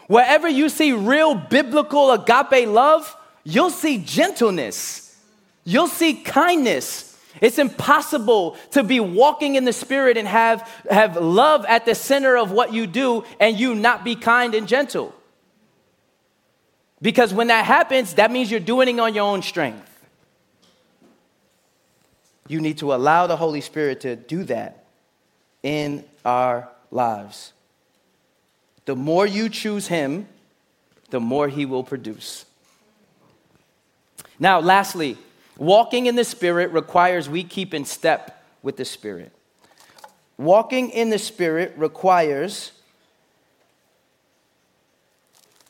Wherever 0.07 0.47
you 0.47 0.69
see 0.69 0.93
real 0.93 1.35
biblical 1.35 2.11
agape 2.11 2.67
love, 2.67 3.15
you'll 3.43 3.71
see 3.71 3.97
gentleness. 3.97 5.19
You'll 5.65 5.87
see 5.87 6.13
kindness. 6.13 7.19
It's 7.41 7.57
impossible 7.57 8.55
to 8.71 8.83
be 8.83 8.99
walking 8.99 9.55
in 9.55 9.65
the 9.65 9.73
Spirit 9.73 10.15
and 10.15 10.27
have, 10.27 10.61
have 10.89 11.17
love 11.17 11.65
at 11.65 11.85
the 11.85 11.95
center 11.95 12.37
of 12.37 12.51
what 12.51 12.71
you 12.71 12.87
do 12.87 13.25
and 13.39 13.59
you 13.59 13.75
not 13.75 14.05
be 14.05 14.15
kind 14.15 14.55
and 14.55 14.67
gentle. 14.67 15.13
Because 17.01 17.33
when 17.33 17.47
that 17.47 17.65
happens, 17.65 18.13
that 18.15 18.31
means 18.31 18.49
you're 18.49 18.59
doing 18.59 18.87
it 18.87 18.99
on 18.99 19.13
your 19.13 19.25
own 19.25 19.41
strength. 19.41 19.91
You 22.47 22.61
need 22.61 22.77
to 22.79 22.93
allow 22.93 23.27
the 23.27 23.35
Holy 23.35 23.61
Spirit 23.61 24.01
to 24.01 24.15
do 24.15 24.43
that 24.45 24.85
in 25.63 26.05
our 26.23 26.69
lives. 26.91 27.53
The 28.85 28.95
more 28.95 29.25
you 29.25 29.49
choose 29.49 29.87
Him, 29.87 30.27
the 31.09 31.19
more 31.19 31.47
He 31.47 31.65
will 31.65 31.83
produce. 31.83 32.45
Now, 34.39 34.59
lastly, 34.59 35.17
walking 35.57 36.05
in 36.05 36.15
the 36.15 36.23
Spirit 36.23 36.71
requires 36.71 37.27
we 37.27 37.43
keep 37.43 37.73
in 37.73 37.85
step 37.85 38.43
with 38.61 38.77
the 38.77 38.85
Spirit. 38.85 39.31
Walking 40.37 40.89
in 40.89 41.09
the 41.09 41.19
Spirit 41.19 41.73
requires 41.77 42.71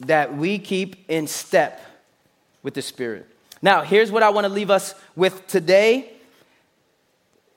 that 0.08 0.36
we 0.36 0.60
keep 0.60 1.10
in 1.10 1.28
step 1.28 1.82
with 2.64 2.74
the 2.74 2.82
Spirit. 2.82 3.28
Now, 3.62 3.82
here's 3.82 4.12
what 4.12 4.24
I 4.24 4.30
want 4.30 4.46
to 4.46 4.54
leave 4.54 4.70
us 4.70 4.96
with 5.16 5.48
today 5.48 6.12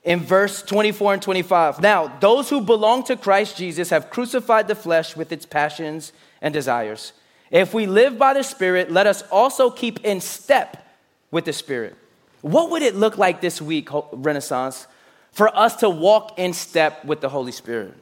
in 0.03 0.19
verse 0.19 0.61
24 0.61 1.13
and 1.13 1.21
25. 1.21 1.81
Now, 1.81 2.07
those 2.19 2.49
who 2.49 2.61
belong 2.61 3.03
to 3.05 3.17
Christ 3.17 3.57
Jesus 3.57 3.89
have 3.89 4.09
crucified 4.09 4.67
the 4.67 4.75
flesh 4.75 5.15
with 5.15 5.31
its 5.31 5.45
passions 5.45 6.13
and 6.41 6.53
desires. 6.53 7.13
If 7.51 7.73
we 7.73 7.85
live 7.85 8.17
by 8.17 8.33
the 8.33 8.43
Spirit, 8.43 8.91
let 8.91 9.07
us 9.07 9.23
also 9.31 9.69
keep 9.69 10.05
in 10.05 10.21
step 10.21 10.85
with 11.31 11.45
the 11.45 11.53
Spirit. 11.53 11.95
What 12.41 12.69
would 12.71 12.81
it 12.81 12.95
look 12.95 13.17
like 13.17 13.41
this 13.41 13.61
week, 13.61 13.89
Renaissance, 14.11 14.87
for 15.31 15.55
us 15.55 15.75
to 15.77 15.89
walk 15.89 16.39
in 16.39 16.53
step 16.53 17.03
with 17.03 17.21
the 17.21 17.29
Holy 17.29 17.51
Spirit? 17.51 17.93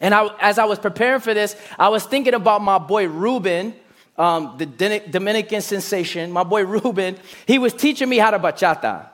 And 0.00 0.14
I, 0.14 0.28
as 0.40 0.58
I 0.58 0.64
was 0.64 0.78
preparing 0.78 1.20
for 1.20 1.34
this, 1.34 1.56
I 1.78 1.88
was 1.88 2.04
thinking 2.04 2.34
about 2.34 2.62
my 2.62 2.78
boy 2.78 3.08
Ruben, 3.08 3.74
um, 4.16 4.54
the 4.58 4.66
Dominican 5.10 5.60
sensation. 5.60 6.30
My 6.30 6.44
boy 6.44 6.64
Ruben, 6.64 7.16
he 7.46 7.58
was 7.58 7.72
teaching 7.72 8.08
me 8.08 8.18
how 8.18 8.30
to 8.30 8.38
bachata. 8.38 9.08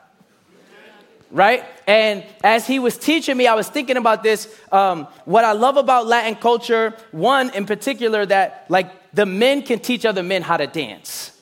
Right? 1.31 1.65
And 1.87 2.23
as 2.45 2.67
he 2.67 2.79
was 2.79 2.97
teaching 2.97 3.37
me, 3.37 3.47
I 3.47 3.55
was 3.55 3.69
thinking 3.69 3.97
about 3.97 4.23
this. 4.23 4.55
Um, 4.71 5.09
what 5.25 5.45
I 5.45 5.53
love 5.53 5.77
about 5.77 6.07
Latin 6.07 6.37
culture, 6.37 6.95
one 7.11 7.51
in 7.51 7.67
particular, 7.67 8.25
that 8.27 8.67
like 8.69 9.13
the 9.13 9.27
men 9.27 9.63
can 9.63 9.81
teach 9.81 10.05
other 10.05 10.23
men 10.23 10.43
how 10.43 10.57
to 10.57 10.67
dance. 10.67 11.33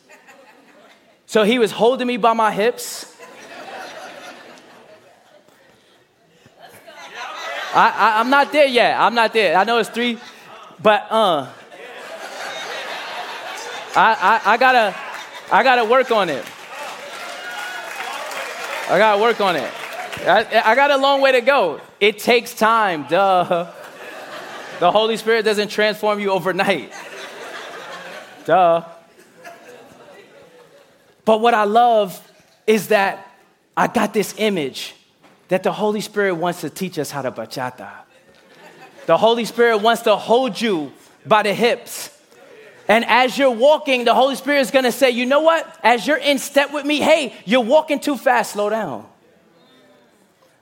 So 1.27 1.45
he 1.45 1.59
was 1.59 1.73
holding 1.73 2.07
me 2.07 2.17
by 2.17 2.33
my 2.33 2.53
hips. 2.53 3.12
I, 7.75 7.89
I, 8.17 8.21
am 8.21 8.29
not 8.29 8.53
there 8.53 8.67
yet. 8.67 9.01
I'm 9.01 9.15
not 9.15 9.33
there. 9.33 9.57
I 9.57 9.65
know 9.65 9.79
it's 9.79 9.89
three, 9.89 10.19
but 10.83 11.07
uh, 11.11 11.49
I, 13.97 14.41
I, 14.45 14.53
I 14.53 14.57
gotta, 14.59 14.95
I 15.51 15.63
gotta 15.63 15.85
work 15.85 16.11
on 16.11 16.29
it. 16.29 16.45
I 18.91 18.99
gotta 18.99 19.23
work 19.23 19.41
on 19.41 19.57
it. 19.57 19.73
I, 20.27 20.63
I 20.67 20.75
got 20.75 20.91
a 20.91 20.99
long 20.99 21.23
way 21.23 21.33
to 21.33 21.41
go. 21.41 21.81
It 21.99 22.19
takes 22.19 22.55
time, 22.55 23.07
duh. 23.09 23.73
The 24.79 24.91
Holy 24.91 25.17
Spirit 25.17 25.45
doesn't 25.45 25.69
transform 25.69 26.21
you 26.21 26.31
overnight. 26.31 26.93
Duh. 28.45 28.85
But 31.25 31.41
what 31.41 31.55
I 31.55 31.65
love 31.65 32.21
is 32.67 32.89
that 32.89 33.27
I 33.77 33.87
got 33.87 34.13
this 34.13 34.35
image 34.37 34.95
that 35.53 35.63
the 35.63 35.71
Holy 35.71 36.01
Spirit 36.01 36.37
wants 36.37 36.63
to 36.63 36.71
teach 36.71 36.99
us 36.99 37.11
how 37.11 37.21
to 37.21 37.31
bachata. 37.31 37.91
The 39.05 39.19
Holy 39.19 39.45
Spirit 39.45 39.83
wants 39.83 40.01
to 40.05 40.17
hold 40.17 40.59
you 40.59 40.95
by 41.27 41.43
the 41.43 41.53
hips. 41.53 42.09
And 42.89 43.05
as 43.05 43.37
you're 43.37 43.51
walking, 43.51 44.07
the 44.07 44.15
Holy 44.15 44.35
Spirit 44.35 44.61
is 44.61 44.71
gonna 44.71 44.91
say, 44.91 45.11
you 45.11 45.27
know 45.27 45.41
what? 45.41 45.79
As 45.83 46.07
you're 46.07 46.17
in 46.17 46.39
step 46.39 46.73
with 46.73 46.87
me, 46.87 47.01
hey, 47.01 47.35
you're 47.45 47.61
walking 47.61 48.01
too 48.01 48.17
fast, 48.17 48.55
slow 48.55 48.71
down. 48.71 49.07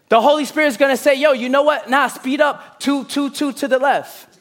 The 0.08 0.20
Holy 0.20 0.44
Spirit 0.44 0.66
is 0.66 0.76
gonna 0.76 0.96
say, 0.96 1.14
yo, 1.14 1.34
you 1.34 1.48
know 1.48 1.62
what? 1.62 1.88
Nah, 1.88 2.08
speed 2.08 2.40
up, 2.40 2.80
two, 2.80 3.04
two, 3.04 3.30
two 3.30 3.52
to 3.52 3.68
the 3.68 3.78
left. 3.78 4.40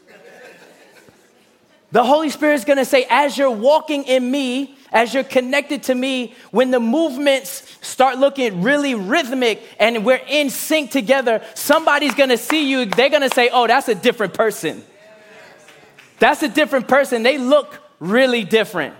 The 1.91 2.03
Holy 2.03 2.31
Spirit 2.31 2.55
is 2.55 2.65
gonna 2.65 2.85
say, 2.85 3.05
as 3.07 3.37
you're 3.37 3.51
walking 3.51 4.03
in 4.05 4.31
me, 4.31 4.78
as 4.91 5.13
you're 5.13 5.23
connected 5.23 5.83
to 5.83 5.95
me, 5.95 6.33
when 6.51 6.71
the 6.71 6.79
movements 6.79 7.77
start 7.81 8.17
looking 8.17 8.61
really 8.61 8.95
rhythmic 8.95 9.61
and 9.79 10.03
we're 10.03 10.21
in 10.27 10.49
sync 10.49 10.91
together, 10.91 11.43
somebody's 11.53 12.15
gonna 12.15 12.37
see 12.37 12.69
you. 12.69 12.85
They're 12.85 13.09
gonna 13.09 13.29
say, 13.29 13.49
Oh, 13.51 13.67
that's 13.67 13.87
a 13.87 13.95
different 13.95 14.33
person. 14.33 14.83
That's 16.17 16.43
a 16.43 16.49
different 16.49 16.87
person. 16.87 17.23
They 17.23 17.37
look 17.37 17.77
really 17.99 18.43
different. 18.43 18.95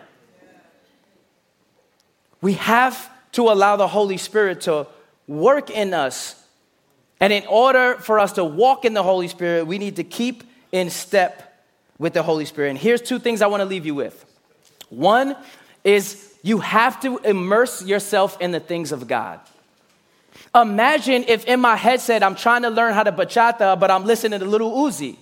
We 2.42 2.54
have 2.54 3.10
to 3.34 3.50
allow 3.50 3.76
the 3.76 3.88
Holy 3.88 4.18
Spirit 4.18 4.62
to 4.62 4.88
work 5.28 5.70
in 5.70 5.94
us. 5.94 6.36
And 7.20 7.34
in 7.34 7.46
order 7.48 7.96
for 7.96 8.20
us 8.20 8.34
to 8.34 8.46
walk 8.46 8.86
in 8.86 8.94
the 8.94 9.04
Holy 9.04 9.28
Spirit, 9.28 9.68
we 9.68 9.78
need 9.78 9.98
to 9.98 10.04
keep 10.04 10.44
in 10.72 10.90
step 10.90 11.66
with 11.98 12.14
the 12.14 12.24
Holy 12.24 12.46
Spirit. 12.46 12.70
And 12.70 12.78
here's 12.78 13.02
two 13.02 13.20
things 13.20 13.42
I 13.42 13.48
wanna 13.48 13.66
leave 13.66 13.86
you 13.86 13.96
with. 13.96 14.26
One, 14.90 15.36
is 15.96 16.34
you 16.44 16.60
have 16.60 17.00
to 17.02 17.18
immerse 17.20 17.84
yourself 17.84 18.40
in 18.40 18.52
the 18.52 18.60
things 18.60 18.92
of 18.92 19.08
God. 19.08 19.40
Imagine 20.56 21.26
if 21.28 21.46
in 21.46 21.60
my 21.60 21.76
headset 21.76 22.24
I'm 22.24 22.36
trying 22.36 22.64
to 22.64 22.70
learn 22.70 22.94
how 22.94 23.04
to 23.04 23.12
bachata, 23.12 23.80
but 23.80 23.92
I'm 23.92 24.06
listening 24.06 24.40
to 24.40 24.46
Lil 24.46 24.72
Uzi. 24.72 25.18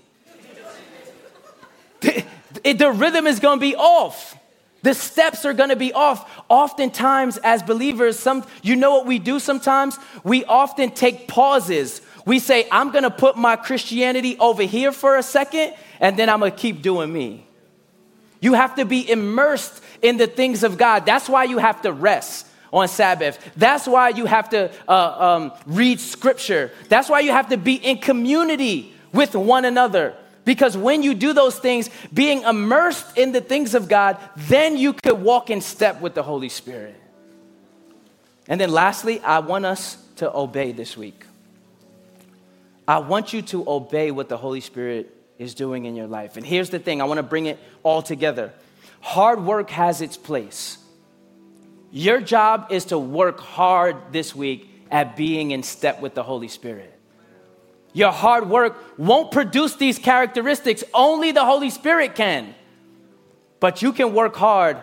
the, 2.02 2.74
the 2.74 2.92
rhythm 2.92 3.28
is 3.28 3.40
gonna 3.40 3.60
be 3.60 3.76
off. 3.76 4.38
The 4.84 4.94
steps 4.94 5.44
are 5.46 5.54
gonna 5.54 5.76
be 5.76 5.92
off. 5.92 6.44
Oftentimes, 6.50 7.38
as 7.38 7.64
believers, 7.64 8.20
some 8.20 8.46
you 8.62 8.76
know 8.76 8.92
what 8.92 9.06
we 9.06 9.20
do 9.20 9.40
sometimes? 9.40 9.98
We 10.24 10.46
often 10.46 10.92
take 10.92 11.28
pauses. 11.28 12.02
We 12.26 12.40
say, 12.40 12.68
I'm 12.72 12.92
gonna 12.92 13.10
put 13.10 13.38
my 13.38 13.56
Christianity 13.56 14.38
over 14.38 14.64
here 14.64 14.92
for 14.92 15.18
a 15.18 15.24
second, 15.24 15.74
and 16.00 16.18
then 16.18 16.30
I'm 16.30 16.40
gonna 16.40 16.52
keep 16.52 16.82
doing 16.82 17.12
me. 17.12 17.48
You 18.40 18.54
have 18.54 18.76
to 18.76 18.86
be 18.86 19.10
immersed 19.10 19.82
in 20.02 20.18
the 20.18 20.28
things 20.28 20.64
of 20.64 20.78
God. 20.78 21.06
That's 21.06 21.28
why 21.30 21.46
you 21.46 21.58
have 21.58 21.82
to 21.84 21.92
rest 21.92 22.48
on 22.72 22.88
Sabbath. 22.88 23.40
That's 23.56 23.88
why 23.88 24.10
you 24.10 24.26
have 24.26 24.50
to 24.50 24.72
uh, 24.88 24.92
um, 25.38 25.52
read 25.66 26.00
scripture. 26.00 26.72
That's 26.90 27.10
why 27.10 27.22
you 27.22 27.32
have 27.32 27.50
to 27.50 27.58
be 27.58 27.76
in 27.76 28.00
community 28.00 28.94
with 29.14 29.36
one 29.36 29.66
another. 29.66 30.16
Because 30.46 30.78
when 30.78 31.04
you 31.04 31.14
do 31.14 31.34
those 31.34 31.60
things, 31.60 31.90
being 32.14 32.44
immersed 32.44 33.18
in 33.18 33.32
the 33.34 33.42
things 33.42 33.76
of 33.76 33.90
God, 33.90 34.18
then 34.36 34.78
you 34.78 34.94
could 34.94 35.22
walk 35.22 35.50
in 35.50 35.60
step 35.62 36.00
with 36.00 36.14
the 36.14 36.24
Holy 36.24 36.50
Spirit. 36.50 36.96
And 38.48 38.62
then 38.62 38.72
lastly, 38.72 39.20
I 39.20 39.40
want 39.40 39.66
us 39.66 39.98
to 40.18 40.34
obey 40.34 40.72
this 40.72 40.96
week. 40.96 41.26
I 42.88 43.00
want 43.00 43.34
you 43.34 43.42
to 43.42 43.70
obey 43.70 44.12
what 44.12 44.30
the 44.30 44.38
Holy 44.38 44.62
Spirit 44.62 45.14
is 45.38 45.54
doing 45.54 45.86
in 45.86 45.96
your 45.96 46.08
life. 46.08 46.38
And 46.38 46.46
here's 46.46 46.70
the 46.70 46.80
thing 46.80 47.02
I 47.02 47.06
want 47.06 47.18
to 47.18 47.24
bring 47.24 47.48
it 47.48 47.60
all 47.84 48.02
together. 48.02 48.54
Hard 49.08 49.46
work 49.46 49.70
has 49.70 50.02
its 50.02 50.18
place. 50.18 50.78
Your 51.92 52.20
job 52.20 52.68
is 52.72 52.84
to 52.92 53.00
work 53.00 53.40
hard 53.40 53.96
this 54.12 54.36
week 54.36 54.70
at 54.92 55.16
being 55.16 55.52
in 55.52 55.64
step 55.64 56.02
with 56.02 56.14
the 56.14 56.24
Holy 56.24 56.50
Spirit. 56.50 56.94
Your 57.94 58.12
hard 58.12 58.50
work 58.50 58.76
won't 58.98 59.32
produce 59.32 59.78
these 59.78 59.98
characteristics, 59.98 60.84
only 60.94 61.32
the 61.32 61.46
Holy 61.46 61.70
Spirit 61.70 62.16
can. 62.16 62.54
But 63.62 63.82
you 63.82 63.94
can 63.94 64.14
work 64.14 64.36
hard 64.36 64.76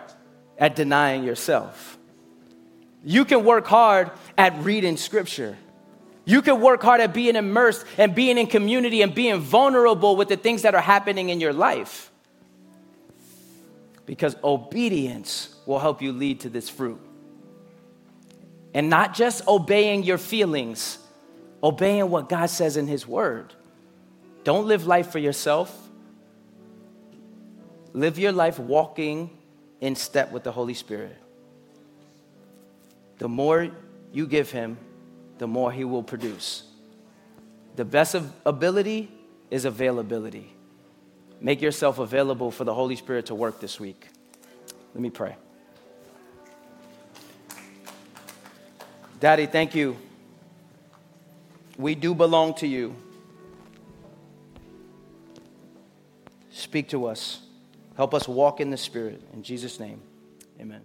at 0.57 0.75
denying 0.75 1.23
yourself. 1.23 1.95
You 3.03 3.25
can 3.25 3.45
work 3.45 3.67
hard 3.67 4.09
at 4.39 4.57
reading 4.63 4.97
scripture. 4.97 5.55
You 6.25 6.41
can 6.41 6.61
work 6.61 6.81
hard 6.81 6.99
at 6.99 7.13
being 7.13 7.35
immersed 7.35 7.85
and 7.99 8.15
being 8.15 8.39
in 8.39 8.47
community 8.47 9.03
and 9.03 9.13
being 9.13 9.39
vulnerable 9.39 10.15
with 10.15 10.29
the 10.29 10.37
things 10.37 10.63
that 10.63 10.73
are 10.73 10.81
happening 10.81 11.29
in 11.29 11.39
your 11.39 11.53
life. 11.53 12.11
Because 14.05 14.35
obedience 14.43 15.55
will 15.65 15.79
help 15.79 16.01
you 16.01 16.11
lead 16.11 16.41
to 16.41 16.49
this 16.49 16.69
fruit. 16.69 16.99
And 18.73 18.89
not 18.89 19.13
just 19.13 19.47
obeying 19.47 20.03
your 20.03 20.17
feelings, 20.17 20.99
obeying 21.63 22.09
what 22.09 22.29
God 22.29 22.47
says 22.47 22.77
in 22.77 22.87
His 22.87 23.07
Word. 23.07 23.53
Don't 24.43 24.67
live 24.67 24.85
life 24.85 25.11
for 25.11 25.19
yourself. 25.19 25.75
Live 27.93 28.19
your 28.19 28.31
life 28.31 28.59
walking 28.59 29.29
in 29.81 29.95
step 29.95 30.31
with 30.31 30.43
the 30.43 30.51
Holy 30.51 30.73
Spirit. 30.73 31.17
The 33.17 33.29
more 33.29 33.69
you 34.11 34.27
give 34.27 34.51
Him, 34.51 34.77
the 35.37 35.47
more 35.47 35.71
He 35.71 35.83
will 35.83 36.03
produce. 36.03 36.63
The 37.75 37.85
best 37.85 38.15
ability 38.45 39.11
is 39.49 39.65
availability. 39.65 40.54
Make 41.41 41.61
yourself 41.61 41.99
available 41.99 42.51
for 42.51 42.63
the 42.63 42.73
Holy 42.73 42.95
Spirit 42.95 43.27
to 43.27 43.35
work 43.35 43.59
this 43.59 43.79
week. 43.79 44.07
Let 44.93 45.01
me 45.01 45.09
pray. 45.09 45.35
Daddy, 49.19 49.45
thank 49.45 49.75
you. 49.75 49.97
We 51.77 51.95
do 51.95 52.13
belong 52.13 52.53
to 52.55 52.67
you. 52.67 52.95
Speak 56.51 56.89
to 56.89 57.05
us. 57.07 57.41
Help 57.97 58.13
us 58.13 58.27
walk 58.27 58.59
in 58.59 58.69
the 58.69 58.77
Spirit. 58.77 59.21
In 59.33 59.43
Jesus' 59.43 59.79
name, 59.79 60.01
amen. 60.59 60.81